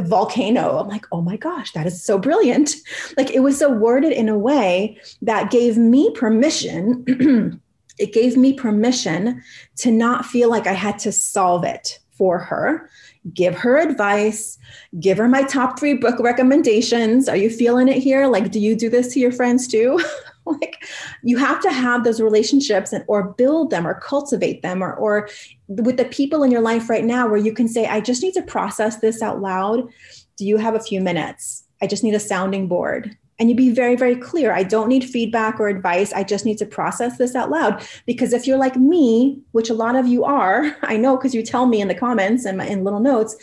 volcano. 0.00 0.78
I'm 0.78 0.88
like, 0.88 1.04
oh 1.12 1.20
my 1.20 1.36
gosh, 1.36 1.72
that 1.72 1.86
is 1.86 2.02
so 2.02 2.18
brilliant. 2.18 2.74
Like 3.16 3.30
it 3.30 3.40
was 3.40 3.58
so 3.58 3.70
worded 3.70 4.12
in 4.12 4.28
a 4.28 4.38
way 4.38 4.98
that 5.22 5.50
gave 5.50 5.76
me 5.76 6.10
permission. 6.12 7.60
it 7.98 8.12
gave 8.12 8.36
me 8.36 8.54
permission 8.54 9.42
to 9.76 9.90
not 9.90 10.24
feel 10.24 10.48
like 10.48 10.66
I 10.66 10.72
had 10.72 10.98
to 11.00 11.12
solve 11.12 11.62
it 11.62 11.98
for 12.10 12.38
her, 12.38 12.90
give 13.32 13.54
her 13.54 13.76
advice, 13.76 14.58
give 14.98 15.18
her 15.18 15.28
my 15.28 15.42
top 15.42 15.78
three 15.78 15.94
book 15.94 16.18
recommendations. 16.18 17.28
Are 17.28 17.36
you 17.36 17.50
feeling 17.50 17.86
it 17.86 17.98
here? 17.98 18.26
Like, 18.26 18.50
do 18.50 18.58
you 18.58 18.74
do 18.74 18.90
this 18.90 19.12
to 19.14 19.20
your 19.20 19.30
friends 19.30 19.68
too? 19.68 20.00
like 20.60 20.84
you 21.22 21.36
have 21.36 21.60
to 21.60 21.70
have 21.70 22.04
those 22.04 22.20
relationships 22.20 22.92
and 22.92 23.04
or 23.06 23.34
build 23.34 23.70
them 23.70 23.86
or 23.86 23.94
cultivate 24.00 24.62
them 24.62 24.82
or 24.82 24.94
or 24.94 25.28
with 25.68 25.96
the 25.96 26.04
people 26.06 26.42
in 26.42 26.50
your 26.50 26.60
life 26.62 26.88
right 26.88 27.04
now 27.04 27.28
where 27.28 27.36
you 27.36 27.52
can 27.52 27.68
say 27.68 27.86
i 27.86 28.00
just 28.00 28.22
need 28.22 28.34
to 28.34 28.42
process 28.42 28.96
this 28.96 29.22
out 29.22 29.40
loud. 29.40 29.88
Do 30.36 30.46
you 30.46 30.56
have 30.56 30.74
a 30.74 30.80
few 30.80 31.00
minutes? 31.00 31.64
I 31.82 31.86
just 31.86 32.04
need 32.04 32.14
a 32.14 32.20
sounding 32.20 32.68
board. 32.68 33.16
And 33.38 33.48
you 33.48 33.54
be 33.54 33.70
very 33.70 33.94
very 33.94 34.16
clear. 34.16 34.52
I 34.52 34.64
don't 34.64 34.88
need 34.88 35.04
feedback 35.04 35.60
or 35.60 35.68
advice. 35.68 36.12
I 36.12 36.24
just 36.24 36.44
need 36.44 36.58
to 36.58 36.66
process 36.66 37.18
this 37.18 37.36
out 37.36 37.50
loud. 37.50 37.86
Because 38.04 38.32
if 38.32 38.46
you're 38.46 38.58
like 38.58 38.76
me 38.76 39.40
which 39.52 39.70
a 39.70 39.74
lot 39.74 39.94
of 39.96 40.06
you 40.06 40.24
are 40.24 40.76
i 40.82 40.96
know 40.96 41.16
because 41.16 41.34
you 41.34 41.42
tell 41.42 41.66
me 41.66 41.80
in 41.80 41.88
the 41.88 41.94
comments 41.94 42.44
and 42.44 42.60
in 42.62 42.84
little 42.84 43.00
notes 43.00 43.36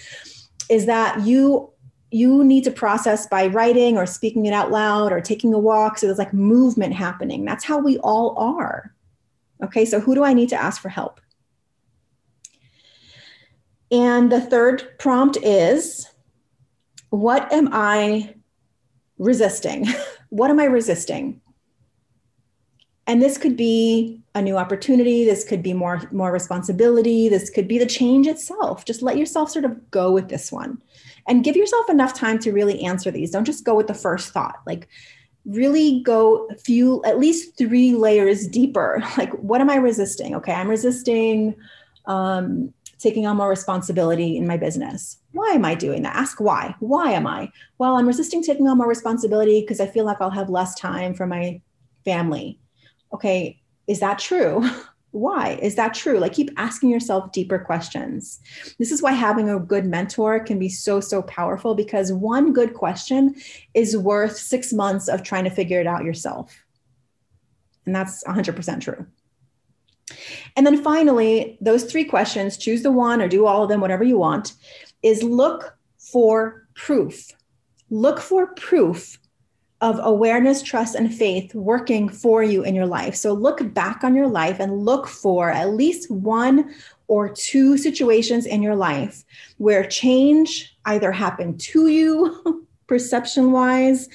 is 0.69 0.85
that 0.87 1.21
you 1.21 1.69
you 2.11 2.43
need 2.43 2.63
to 2.63 2.71
process 2.71 3.27
by 3.27 3.47
writing 3.47 3.97
or 3.97 4.05
speaking 4.05 4.45
it 4.45 4.53
out 4.53 4.71
loud 4.71 5.11
or 5.11 5.19
taking 5.19 5.53
a 5.53 5.59
walk 5.59 5.97
so 5.97 6.05
there's 6.05 6.17
like 6.17 6.33
movement 6.33 6.93
happening 6.93 7.45
that's 7.45 7.63
how 7.63 7.77
we 7.77 7.97
all 7.99 8.37
are 8.37 8.93
okay 9.63 9.85
so 9.85 9.99
who 9.99 10.15
do 10.15 10.23
i 10.23 10.33
need 10.33 10.49
to 10.49 10.61
ask 10.61 10.81
for 10.81 10.89
help 10.89 11.19
and 13.91 14.31
the 14.31 14.41
third 14.41 14.97
prompt 14.99 15.37
is 15.37 16.07
what 17.09 17.51
am 17.51 17.69
i 17.71 18.35
resisting. 19.17 19.87
what 20.29 20.49
am 20.49 20.59
I 20.59 20.65
resisting? 20.65 21.41
And 23.07 23.21
this 23.21 23.37
could 23.37 23.55
be 23.55 24.23
a 24.33 24.41
new 24.41 24.57
opportunity. 24.57 25.25
This 25.25 25.43
could 25.43 25.61
be 25.61 25.73
more, 25.73 26.01
more 26.11 26.31
responsibility. 26.31 27.29
This 27.29 27.49
could 27.49 27.67
be 27.67 27.77
the 27.77 27.85
change 27.85 28.25
itself. 28.25 28.83
Just 28.83 29.03
let 29.03 29.17
yourself 29.17 29.51
sort 29.51 29.65
of 29.65 29.91
go 29.91 30.11
with 30.11 30.29
this 30.29 30.51
one 30.51 30.81
and 31.27 31.43
give 31.43 31.55
yourself 31.55 31.89
enough 31.89 32.13
time 32.13 32.39
to 32.39 32.51
really 32.51 32.81
answer 32.81 33.11
these. 33.11 33.31
Don't 33.31 33.45
just 33.45 33.65
go 33.65 33.75
with 33.75 33.87
the 33.87 33.93
first 33.93 34.31
thought. 34.31 34.57
Like, 34.65 34.87
really 35.45 36.01
go 36.01 36.47
a 36.49 36.55
few, 36.55 37.03
at 37.05 37.19
least 37.19 37.57
three 37.57 37.93
layers 37.93 38.47
deeper. 38.47 39.03
Like, 39.17 39.31
what 39.33 39.61
am 39.61 39.69
I 39.69 39.75
resisting? 39.75 40.35
Okay, 40.35 40.53
I'm 40.53 40.69
resisting 40.69 41.55
um, 42.05 42.73
taking 42.99 43.25
on 43.25 43.37
more 43.37 43.49
responsibility 43.49 44.37
in 44.37 44.47
my 44.47 44.57
business. 44.57 45.17
Why 45.31 45.51
am 45.51 45.65
I 45.65 45.75
doing 45.75 46.01
that? 46.03 46.15
Ask 46.15 46.39
why. 46.39 46.75
Why 46.79 47.11
am 47.11 47.27
I? 47.27 47.51
Well, 47.77 47.95
I'm 47.95 48.07
resisting 48.07 48.43
taking 48.43 48.67
on 48.67 48.77
more 48.77 48.87
responsibility 48.87 49.61
because 49.61 49.79
I 49.79 49.87
feel 49.87 50.05
like 50.05 50.17
I'll 50.19 50.29
have 50.29 50.49
less 50.49 50.75
time 50.75 51.13
for 51.13 51.27
my 51.27 51.61
family. 52.03 52.59
Okay, 53.13 53.61
is 53.87 53.99
that 53.99 54.19
true? 54.19 54.67
why? 55.15 55.57
Is 55.61 55.75
that 55.75 55.93
true? 55.93 56.19
Like 56.19 56.33
keep 56.33 56.51
asking 56.57 56.89
yourself 56.89 57.31
deeper 57.31 57.57
questions. 57.57 58.41
This 58.79 58.91
is 58.91 59.01
why 59.01 59.13
having 59.13 59.49
a 59.49 59.59
good 59.59 59.85
mentor 59.85 60.41
can 60.41 60.59
be 60.59 60.67
so 60.67 60.99
so 60.99 61.21
powerful 61.21 61.73
because 61.73 62.11
one 62.11 62.51
good 62.51 62.73
question 62.73 63.35
is 63.73 63.95
worth 63.95 64.37
six 64.37 64.73
months 64.73 65.07
of 65.07 65.23
trying 65.23 65.45
to 65.45 65.49
figure 65.49 65.79
it 65.79 65.87
out 65.87 66.03
yourself. 66.03 66.65
And 67.85 67.95
that's 67.95 68.25
100% 68.25 68.81
true. 68.81 69.05
And 70.57 70.67
then 70.67 70.83
finally, 70.83 71.57
those 71.61 71.85
three 71.85 72.03
questions 72.03 72.57
choose 72.57 72.83
the 72.83 72.91
one 72.91 73.21
or 73.21 73.29
do 73.29 73.45
all 73.45 73.63
of 73.63 73.69
them, 73.69 73.79
whatever 73.79 74.03
you 74.03 74.17
want 74.17 74.53
is 75.01 75.23
look 75.23 75.77
for 75.97 76.67
proof. 76.75 77.31
Look 77.89 78.19
for 78.19 78.47
proof 78.55 79.17
of 79.81 79.99
awareness, 80.03 80.61
trust, 80.61 80.95
and 80.95 81.13
faith 81.13 81.53
working 81.53 82.07
for 82.07 82.41
you 82.43 82.63
in 82.63 82.75
your 82.75 82.85
life. 82.85 83.15
So 83.15 83.33
look 83.33 83.73
back 83.73 84.03
on 84.03 84.15
your 84.15 84.27
life 84.27 84.59
and 84.59 84.85
look 84.85 85.07
for 85.07 85.49
at 85.49 85.73
least 85.73 86.09
one 86.09 86.73
or 87.07 87.29
two 87.29 87.77
situations 87.77 88.45
in 88.45 88.63
your 88.63 88.75
life 88.75 89.23
where 89.57 89.85
change 89.85 90.75
either 90.85 91.11
happened 91.11 91.59
to 91.59 91.87
you, 91.87 92.65
perception 92.87 93.51
wise, 93.51 94.07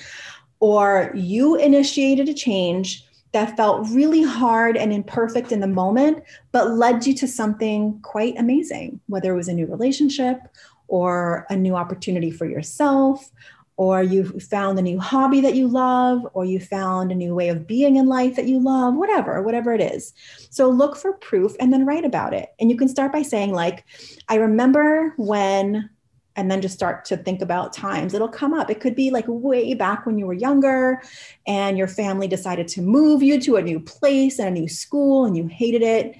or 0.61 1.12
you 1.14 1.57
initiated 1.57 2.29
a 2.29 2.35
change 2.35 3.07
that 3.33 3.57
felt 3.57 3.88
really 3.90 4.23
hard 4.23 4.77
and 4.77 4.92
imperfect 4.92 5.53
in 5.53 5.61
the 5.61 5.66
moment, 5.66 6.23
but 6.53 6.70
led 6.70 7.07
you 7.07 7.14
to 7.14 7.29
something 7.29 7.99
quite 8.03 8.37
amazing, 8.37 8.99
whether 9.07 9.33
it 9.33 9.37
was 9.37 9.49
a 9.49 9.55
new 9.55 9.66
relationship 9.66 10.40
or 10.88 11.46
a 11.49 11.57
new 11.57 11.77
opportunity 11.77 12.31
for 12.31 12.46
yourself, 12.46 13.31
or 13.80 14.02
you 14.02 14.24
found 14.40 14.78
a 14.78 14.82
new 14.82 15.00
hobby 15.00 15.40
that 15.40 15.54
you 15.54 15.66
love, 15.66 16.28
or 16.34 16.44
you 16.44 16.60
found 16.60 17.10
a 17.10 17.14
new 17.14 17.34
way 17.34 17.48
of 17.48 17.66
being 17.66 17.96
in 17.96 18.04
life 18.04 18.36
that 18.36 18.46
you 18.46 18.60
love, 18.60 18.94
whatever, 18.94 19.40
whatever 19.40 19.72
it 19.72 19.80
is. 19.80 20.12
So 20.50 20.68
look 20.68 20.98
for 20.98 21.14
proof 21.14 21.56
and 21.58 21.72
then 21.72 21.86
write 21.86 22.04
about 22.04 22.34
it. 22.34 22.50
And 22.60 22.70
you 22.70 22.76
can 22.76 22.88
start 22.88 23.10
by 23.10 23.22
saying, 23.22 23.54
like, 23.54 23.86
I 24.28 24.34
remember 24.34 25.14
when 25.16 25.88
and 26.36 26.50
then 26.50 26.60
just 26.60 26.74
start 26.74 27.06
to 27.06 27.16
think 27.16 27.42
about 27.42 27.72
times 27.72 28.14
it'll 28.14 28.28
come 28.28 28.54
up 28.54 28.70
it 28.70 28.80
could 28.80 28.94
be 28.94 29.10
like 29.10 29.24
way 29.26 29.74
back 29.74 30.06
when 30.06 30.16
you 30.16 30.26
were 30.26 30.32
younger 30.32 31.02
and 31.46 31.76
your 31.76 31.88
family 31.88 32.28
decided 32.28 32.68
to 32.68 32.80
move 32.80 33.20
you 33.20 33.40
to 33.40 33.56
a 33.56 33.62
new 33.62 33.80
place 33.80 34.38
and 34.38 34.48
a 34.48 34.60
new 34.60 34.68
school 34.68 35.24
and 35.24 35.36
you 35.36 35.48
hated 35.48 35.82
it 35.82 36.14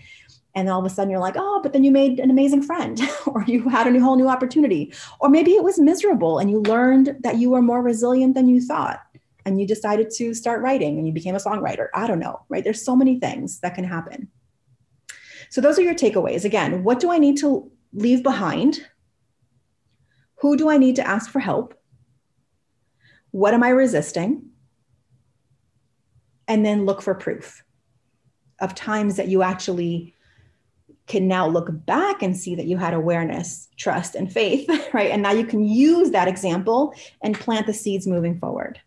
and 0.55 0.69
all 0.69 0.81
of 0.81 0.87
a 0.87 0.91
sudden 0.91 1.11
you're 1.11 1.21
like 1.21 1.37
oh 1.37 1.61
but 1.63 1.73
then 1.73 1.85
you 1.85 1.91
made 1.91 2.19
an 2.19 2.31
amazing 2.31 2.63
friend 2.63 3.01
or 3.27 3.45
you 3.47 3.69
had 3.69 3.87
a 3.87 3.91
new, 3.91 4.03
whole 4.03 4.17
new 4.17 4.29
opportunity. 4.29 4.93
Or 5.21 5.29
maybe 5.29 5.53
it 5.53 5.65
was 5.65 5.79
miserable 5.79 6.39
and 6.39 6.51
you 6.51 6.61
learned 6.63 7.17
that 7.21 7.37
you 7.37 7.51
were 7.51 7.63
more 7.63 7.83
resilient 7.83 8.35
than 8.35 8.49
you 8.49 8.61
thought 8.61 9.01
and 9.45 9.61
you 9.61 9.67
decided 9.67 10.11
to 10.17 10.35
start 10.35 10.63
writing 10.63 10.99
and 10.99 11.07
you 11.07 11.13
became 11.13 11.35
a 11.35 11.39
songwriter. 11.39 11.89
I 11.95 12.07
don't 12.07 12.19
know 12.19 12.45
right? 12.49 12.65
There's 12.65 12.85
so 12.85 12.97
many 12.97 13.19
things 13.19 13.61
that 13.61 13.75
can 13.75 13.85
happen. 13.85 14.29
So 15.51 15.61
those 15.61 15.79
are 15.79 15.83
your 15.83 15.95
takeaways. 15.95 16.45
Again 16.45 16.85
what 16.85 17.01
do 17.01 17.11
i 17.11 17.19
need 17.19 17.39
to 17.39 17.71
leave 17.93 18.23
behind? 18.23 18.87
Who 20.41 20.57
do 20.57 20.71
I 20.71 20.79
need 20.79 20.97
to 20.97 21.07
ask 21.07 21.31
for 21.31 21.39
help? 21.41 21.75
What 23.31 23.55
am 23.55 23.63
I 23.63 23.69
resisting? 23.69 24.51
And 26.49 26.65
then 26.65 26.87
look 26.87 27.03
for 27.03 27.15
proof 27.15 27.63
of 28.61 28.75
times 28.75 29.17
that 29.17 29.29
you 29.29 29.43
actually 29.43 30.15
can 31.11 31.27
now 31.27 31.47
look 31.47 31.69
back 31.87 32.23
and 32.23 32.37
see 32.37 32.55
that 32.55 32.67
you 32.67 32.77
had 32.77 32.95
awareness, 32.95 33.69
trust, 33.77 34.15
and 34.15 34.33
faith, 34.33 34.71
right? 34.95 35.11
And 35.11 35.23
now 35.23 35.33
you 35.33 35.45
can 35.45 35.65
use 35.65 36.13
that 36.13 36.29
example 36.29 36.95
and 37.21 37.39
plant 37.39 37.67
the 37.67 37.75
seeds 37.75 38.07
moving 38.07 38.39
forward. 38.39 38.81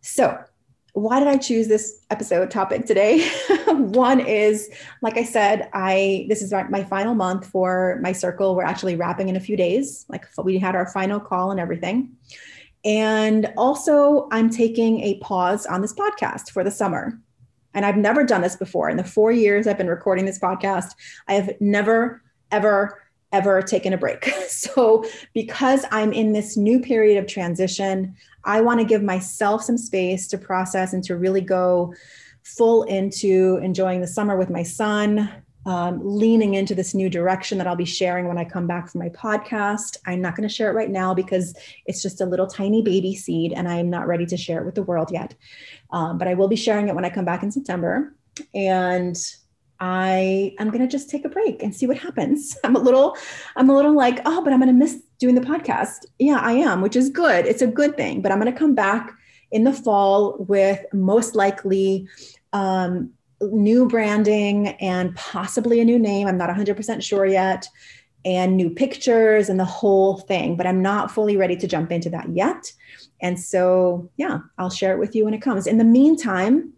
So, 0.00 0.42
why 0.94 1.20
did 1.20 1.28
I 1.28 1.36
choose 1.38 1.68
this 1.68 2.04
episode 2.10 2.50
topic 2.50 2.84
today? 2.84 3.26
One 3.68 4.18
is, 4.18 4.68
like 5.00 5.16
I 5.16 5.24
said, 5.24 5.70
I 5.72 6.26
this 6.28 6.42
is 6.42 6.52
my 6.52 6.82
final 6.84 7.14
month 7.14 7.46
for 7.46 7.98
my 8.02 8.12
circle. 8.12 8.56
We're 8.56 8.64
actually 8.64 8.96
wrapping 8.96 9.28
in 9.28 9.36
a 9.36 9.40
few 9.40 9.56
days. 9.56 10.04
Like 10.08 10.26
we 10.42 10.58
had 10.58 10.74
our 10.74 10.86
final 10.86 11.20
call 11.20 11.52
and 11.52 11.60
everything. 11.60 12.10
And 12.84 13.52
also, 13.56 14.28
I'm 14.32 14.50
taking 14.50 15.00
a 15.00 15.18
pause 15.20 15.64
on 15.64 15.80
this 15.80 15.94
podcast 15.94 16.50
for 16.50 16.64
the 16.64 16.70
summer. 16.70 17.18
And 17.74 17.86
I've 17.86 17.96
never 17.96 18.24
done 18.24 18.42
this 18.42 18.56
before. 18.56 18.90
In 18.90 18.96
the 18.96 19.04
four 19.04 19.32
years 19.32 19.66
I've 19.66 19.78
been 19.78 19.88
recording 19.88 20.24
this 20.24 20.38
podcast, 20.38 20.94
I 21.28 21.34
have 21.34 21.50
never, 21.60 22.22
ever 22.50 22.98
ever 23.32 23.62
taken 23.62 23.92
a 23.92 23.98
break. 23.98 24.32
So, 24.52 25.04
because 25.34 25.84
I'm 25.90 26.12
in 26.12 26.32
this 26.32 26.56
new 26.56 26.78
period 26.78 27.18
of 27.18 27.26
transition, 27.26 28.14
I 28.44 28.60
want 28.60 28.78
to 28.78 28.86
give 28.86 29.02
myself 29.02 29.64
some 29.64 29.76
space 29.76 30.28
to 30.28 30.38
process 30.38 30.92
and 30.92 31.02
to 31.04 31.16
really 31.16 31.40
go 31.40 31.94
full 32.44 32.84
into 32.84 33.58
enjoying 33.62 34.00
the 34.00 34.06
summer 34.06 34.36
with 34.36 34.50
my 34.50 34.62
son, 34.62 35.28
um, 35.64 36.00
leaning 36.02 36.54
into 36.54 36.74
this 36.74 36.94
new 36.94 37.08
direction 37.08 37.58
that 37.58 37.66
I'll 37.66 37.76
be 37.76 37.84
sharing 37.84 38.26
when 38.26 38.38
I 38.38 38.44
come 38.44 38.66
back 38.66 38.88
from 38.88 39.00
my 39.00 39.08
podcast. 39.10 39.96
I'm 40.06 40.20
not 40.20 40.34
going 40.34 40.48
to 40.48 40.54
share 40.54 40.70
it 40.70 40.74
right 40.74 40.90
now 40.90 41.14
because 41.14 41.54
it's 41.86 42.02
just 42.02 42.20
a 42.20 42.26
little 42.26 42.46
tiny 42.46 42.82
baby 42.82 43.14
seed 43.14 43.52
and 43.52 43.68
I'm 43.68 43.88
not 43.88 44.06
ready 44.06 44.26
to 44.26 44.36
share 44.36 44.60
it 44.60 44.66
with 44.66 44.74
the 44.74 44.82
world 44.82 45.10
yet. 45.12 45.34
Um, 45.90 46.18
but 46.18 46.26
I 46.26 46.34
will 46.34 46.48
be 46.48 46.56
sharing 46.56 46.88
it 46.88 46.94
when 46.94 47.04
I 47.04 47.10
come 47.10 47.24
back 47.24 47.42
in 47.42 47.52
September. 47.52 48.14
And 48.54 49.16
I 49.78 50.54
am 50.58 50.70
going 50.70 50.80
to 50.80 50.88
just 50.88 51.10
take 51.10 51.24
a 51.24 51.28
break 51.28 51.62
and 51.62 51.74
see 51.74 51.86
what 51.86 51.98
happens. 51.98 52.56
I'm 52.64 52.76
a 52.76 52.80
little, 52.80 53.16
I'm 53.56 53.70
a 53.70 53.74
little 53.74 53.94
like, 53.94 54.20
oh, 54.24 54.42
but 54.42 54.52
I'm 54.52 54.60
going 54.60 54.72
to 54.72 54.78
miss 54.78 55.02
doing 55.18 55.34
the 55.34 55.40
podcast. 55.40 56.06
Yeah, 56.18 56.38
I 56.38 56.52
am, 56.52 56.80
which 56.80 56.96
is 56.96 57.08
good. 57.08 57.46
It's 57.46 57.62
a 57.62 57.66
good 57.66 57.96
thing. 57.96 58.20
But 58.22 58.32
I'm 58.32 58.40
going 58.40 58.52
to 58.52 58.58
come 58.58 58.74
back 58.74 59.12
in 59.52 59.64
the 59.64 59.72
fall 59.72 60.36
with 60.38 60.84
most 60.92 61.34
likely 61.34 62.08
um, 62.52 63.12
new 63.50 63.88
branding 63.88 64.68
and 64.68 65.14
possibly 65.16 65.80
a 65.80 65.84
new 65.84 65.98
name. 65.98 66.26
I'm 66.26 66.38
not 66.38 66.50
100% 66.50 67.02
sure 67.02 67.26
yet, 67.26 67.68
and 68.24 68.56
new 68.56 68.70
pictures 68.70 69.48
and 69.48 69.58
the 69.58 69.64
whole 69.64 70.18
thing. 70.18 70.56
But 70.56 70.66
I'm 70.66 70.82
not 70.82 71.10
fully 71.10 71.36
ready 71.36 71.56
to 71.56 71.66
jump 71.66 71.90
into 71.90 72.10
that 72.10 72.28
yet. 72.34 72.72
And 73.20 73.38
so, 73.38 74.10
yeah, 74.16 74.38
I'll 74.58 74.70
share 74.70 74.92
it 74.92 74.98
with 74.98 75.14
you 75.14 75.24
when 75.24 75.34
it 75.34 75.42
comes. 75.42 75.66
In 75.66 75.78
the 75.78 75.84
meantime, 75.84 76.72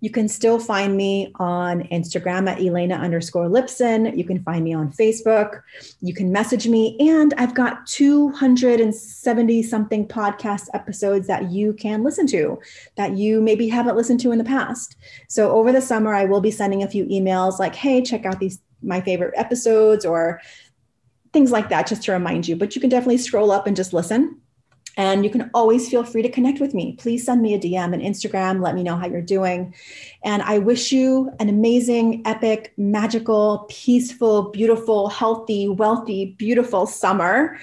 you 0.00 0.10
can 0.10 0.28
still 0.28 0.58
find 0.58 0.96
me 0.96 1.30
on 1.36 1.82
Instagram 1.84 2.48
at 2.48 2.60
Elena 2.60 2.94
underscore 2.94 3.48
Lipson. 3.48 4.16
You 4.16 4.24
can 4.24 4.42
find 4.42 4.64
me 4.64 4.72
on 4.72 4.92
Facebook. 4.92 5.62
You 6.00 6.14
can 6.14 6.32
message 6.32 6.66
me. 6.66 6.96
And 6.98 7.34
I've 7.36 7.54
got 7.54 7.86
270 7.86 9.62
something 9.62 10.08
podcast 10.08 10.68
episodes 10.72 11.26
that 11.26 11.50
you 11.50 11.74
can 11.74 12.02
listen 12.02 12.26
to 12.28 12.58
that 12.96 13.16
you 13.16 13.40
maybe 13.40 13.68
haven't 13.68 13.96
listened 13.96 14.20
to 14.20 14.32
in 14.32 14.38
the 14.38 14.44
past. 14.44 14.96
So 15.28 15.50
over 15.52 15.70
the 15.70 15.82
summer, 15.82 16.14
I 16.14 16.24
will 16.24 16.40
be 16.40 16.50
sending 16.50 16.82
a 16.82 16.88
few 16.88 17.04
emails 17.06 17.58
like, 17.58 17.74
hey, 17.74 18.02
check 18.02 18.24
out 18.24 18.40
these 18.40 18.60
my 18.82 19.00
favorite 19.00 19.34
episodes 19.36 20.06
or 20.06 20.40
things 21.34 21.52
like 21.52 21.68
that 21.68 21.86
just 21.86 22.02
to 22.04 22.12
remind 22.12 22.48
you. 22.48 22.56
But 22.56 22.74
you 22.74 22.80
can 22.80 22.90
definitely 22.90 23.18
scroll 23.18 23.50
up 23.50 23.66
and 23.66 23.76
just 23.76 23.92
listen. 23.92 24.39
And 24.96 25.24
you 25.24 25.30
can 25.30 25.50
always 25.54 25.88
feel 25.88 26.04
free 26.04 26.22
to 26.22 26.28
connect 26.28 26.60
with 26.60 26.74
me. 26.74 26.96
Please 26.98 27.24
send 27.24 27.42
me 27.42 27.54
a 27.54 27.58
DM 27.58 27.92
on 27.92 28.00
Instagram. 28.00 28.62
Let 28.62 28.74
me 28.74 28.82
know 28.82 28.96
how 28.96 29.06
you're 29.06 29.22
doing. 29.22 29.74
And 30.24 30.42
I 30.42 30.58
wish 30.58 30.92
you 30.92 31.30
an 31.38 31.48
amazing, 31.48 32.22
epic, 32.26 32.72
magical, 32.76 33.66
peaceful, 33.70 34.50
beautiful, 34.50 35.08
healthy, 35.08 35.68
wealthy, 35.68 36.34
beautiful 36.36 36.86
summer 36.86 37.58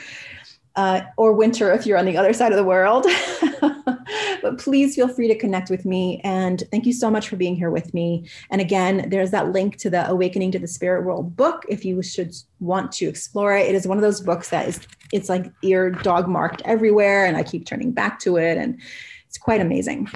uh, 0.77 1.01
or 1.17 1.33
winter 1.33 1.73
if 1.73 1.85
you're 1.85 1.97
on 1.97 2.05
the 2.05 2.15
other 2.15 2.31
side 2.31 2.51
of 2.51 2.57
the 2.57 2.63
world. 2.63 3.05
but 4.41 4.59
please 4.59 4.95
feel 4.95 5.07
free 5.07 5.27
to 5.27 5.37
connect 5.37 5.69
with 5.69 5.85
me. 5.85 6.21
And 6.23 6.63
thank 6.71 6.85
you 6.85 6.93
so 6.93 7.09
much 7.09 7.27
for 7.27 7.35
being 7.35 7.55
here 7.55 7.71
with 7.71 7.93
me. 7.93 8.29
And 8.51 8.61
again, 8.61 9.09
there's 9.09 9.31
that 9.31 9.51
link 9.51 9.77
to 9.77 9.89
the 9.89 10.07
Awakening 10.07 10.51
to 10.51 10.59
the 10.59 10.67
Spirit 10.67 11.03
World 11.03 11.35
book 11.35 11.65
if 11.67 11.83
you 11.83 12.01
should 12.03 12.33
want 12.59 12.91
to 12.93 13.07
explore 13.07 13.57
it. 13.57 13.67
It 13.67 13.75
is 13.75 13.87
one 13.87 13.97
of 13.97 14.03
those 14.03 14.21
books 14.21 14.49
that 14.49 14.67
is, 14.67 14.79
it's 15.11 15.29
like 15.29 15.51
ear 15.63 15.89
dog 15.89 16.27
marked 16.27 16.61
everywhere. 16.63 17.25
And 17.25 17.35
I 17.35 17.43
keep 17.43 17.65
turning 17.65 17.91
back 17.91 18.19
to 18.19 18.37
it. 18.37 18.57
And 18.57 18.79
it's 19.27 19.39
quite 19.39 19.59
amazing. 19.59 20.09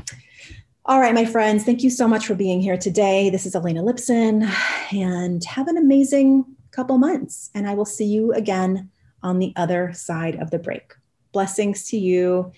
All 0.85 0.99
right, 0.99 1.13
my 1.13 1.25
friends, 1.25 1.63
thank 1.63 1.83
you 1.83 1.89
so 1.89 2.07
much 2.07 2.27
for 2.27 2.35
being 2.35 2.61
here 2.61 2.77
today. 2.77 3.29
This 3.29 3.45
is 3.45 3.55
Elena 3.55 3.83
Lipson, 3.83 4.51
and 4.91 5.43
have 5.45 5.67
an 5.67 5.77
amazing 5.77 6.43
couple 6.71 6.97
months. 6.97 7.51
And 7.53 7.67
I 7.67 7.75
will 7.75 7.85
see 7.85 8.05
you 8.05 8.33
again 8.33 8.89
on 9.23 9.39
the 9.39 9.53
other 9.55 9.93
side 9.93 10.35
of 10.35 10.51
the 10.51 10.59
break. 10.59 10.93
Blessings 11.31 11.87
to 11.89 11.97
you 11.97 12.51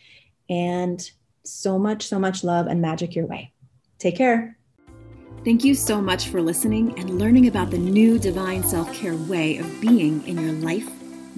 and 0.50 1.12
so 1.44 1.78
much, 1.78 2.08
so 2.08 2.20
much 2.20 2.44
love 2.44 2.68
and 2.68 2.82
magic 2.82 3.16
your 3.16 3.26
way. 3.26 3.52
Take 4.00 4.18
care. 4.18 4.58
Thank 5.44 5.66
you 5.66 5.76
so 5.76 6.02
much 6.02 6.30
for 6.30 6.42
listening 6.42 6.98
and 6.98 7.20
learning 7.20 7.48
about 7.48 7.70
the 7.70 7.78
new 7.78 8.18
divine 8.18 8.64
self 8.64 8.94
care 8.94 9.16
way 9.16 9.58
of 9.58 9.82
being 9.82 10.26
in 10.26 10.38
your 10.40 10.54
life, 10.54 10.90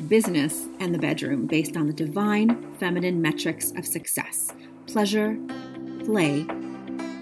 business, 0.07 0.67
and 0.79 0.93
the 0.93 0.99
bedroom 0.99 1.47
based 1.47 1.75
on 1.75 1.87
the 1.87 1.93
divine 1.93 2.71
feminine 2.73 3.21
metrics 3.21 3.71
of 3.71 3.85
success 3.85 4.53
pleasure, 4.85 5.37
play, 6.05 6.45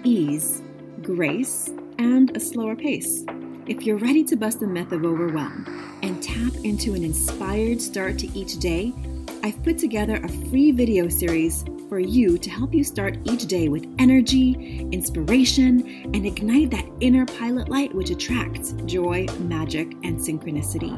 ease, 0.04 0.62
grace, 1.02 1.70
and 1.98 2.36
a 2.36 2.40
slower 2.40 2.76
pace. 2.76 3.24
If 3.66 3.86
you're 3.86 3.96
ready 3.96 4.22
to 4.24 4.36
bust 4.36 4.60
the 4.60 4.66
myth 4.66 4.92
of 4.92 5.06
overwhelm 5.06 5.98
and 6.02 6.22
tap 6.22 6.52
into 6.64 6.92
an 6.92 7.02
inspired 7.02 7.80
start 7.80 8.18
to 8.18 8.38
each 8.38 8.58
day, 8.58 8.92
I've 9.42 9.62
put 9.62 9.78
together 9.78 10.16
a 10.16 10.28
free 10.28 10.70
video 10.70 11.08
series 11.08 11.64
for 11.88 11.98
you 11.98 12.36
to 12.36 12.50
help 12.50 12.74
you 12.74 12.84
start 12.84 13.16
each 13.24 13.46
day 13.46 13.70
with 13.70 13.86
energy, 13.98 14.86
inspiration, 14.92 15.80
and 16.12 16.26
ignite 16.26 16.72
that 16.72 16.84
inner 17.00 17.24
pilot 17.24 17.70
light 17.70 17.94
which 17.94 18.10
attracts 18.10 18.72
joy, 18.84 19.24
magic, 19.38 19.92
and 20.04 20.18
synchronicity. 20.18 20.92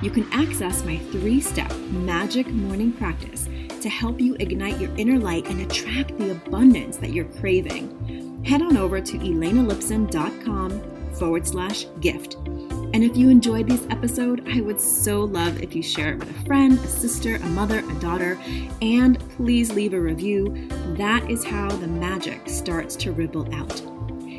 You 0.00 0.10
can 0.10 0.32
access 0.32 0.84
my 0.84 0.98
three 1.10 1.40
step 1.40 1.76
magic 1.90 2.46
morning 2.46 2.92
practice 2.92 3.48
to 3.80 3.88
help 3.88 4.20
you 4.20 4.36
ignite 4.38 4.80
your 4.80 4.94
inner 4.96 5.18
light 5.18 5.48
and 5.48 5.60
attract 5.60 6.16
the 6.18 6.30
abundance 6.30 6.98
that 6.98 7.12
you're 7.12 7.24
craving. 7.40 8.44
Head 8.44 8.62
on 8.62 8.76
over 8.76 9.00
to 9.00 9.18
elenalipson.com 9.18 10.85
forward 11.18 11.46
slash 11.46 11.86
gift. 12.00 12.34
And 12.34 13.04
if 13.04 13.16
you 13.16 13.28
enjoyed 13.28 13.68
this 13.68 13.86
episode, 13.90 14.48
I 14.48 14.60
would 14.60 14.80
so 14.80 15.24
love 15.24 15.60
if 15.62 15.74
you 15.74 15.82
share 15.82 16.12
it 16.12 16.18
with 16.18 16.30
a 16.30 16.44
friend, 16.46 16.78
a 16.78 16.86
sister, 16.86 17.36
a 17.36 17.46
mother, 17.46 17.80
a 17.80 17.94
daughter, 18.00 18.38
and 18.80 19.18
please 19.36 19.72
leave 19.72 19.92
a 19.92 20.00
review. 20.00 20.68
That 20.96 21.30
is 21.30 21.44
how 21.44 21.68
the 21.68 21.88
magic 21.88 22.48
starts 22.48 22.96
to 22.96 23.12
ripple 23.12 23.52
out. 23.54 23.82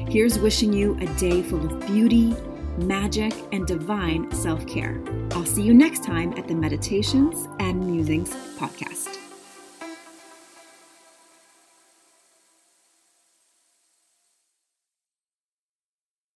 Here's 0.09 0.39
wishing 0.39 0.73
you 0.73 0.97
a 1.01 1.05
day 1.17 1.43
full 1.43 1.65
of 1.65 1.85
beauty, 1.85 2.35
magic, 2.77 3.33
and 3.51 3.67
divine 3.67 4.31
self 4.31 4.65
care. 4.65 5.01
I'll 5.31 5.45
see 5.45 5.63
you 5.63 5.73
next 5.73 6.03
time 6.03 6.33
at 6.37 6.47
the 6.47 6.55
Meditations 6.55 7.47
and 7.59 7.85
Musings 7.85 8.31
podcast. 8.57 9.26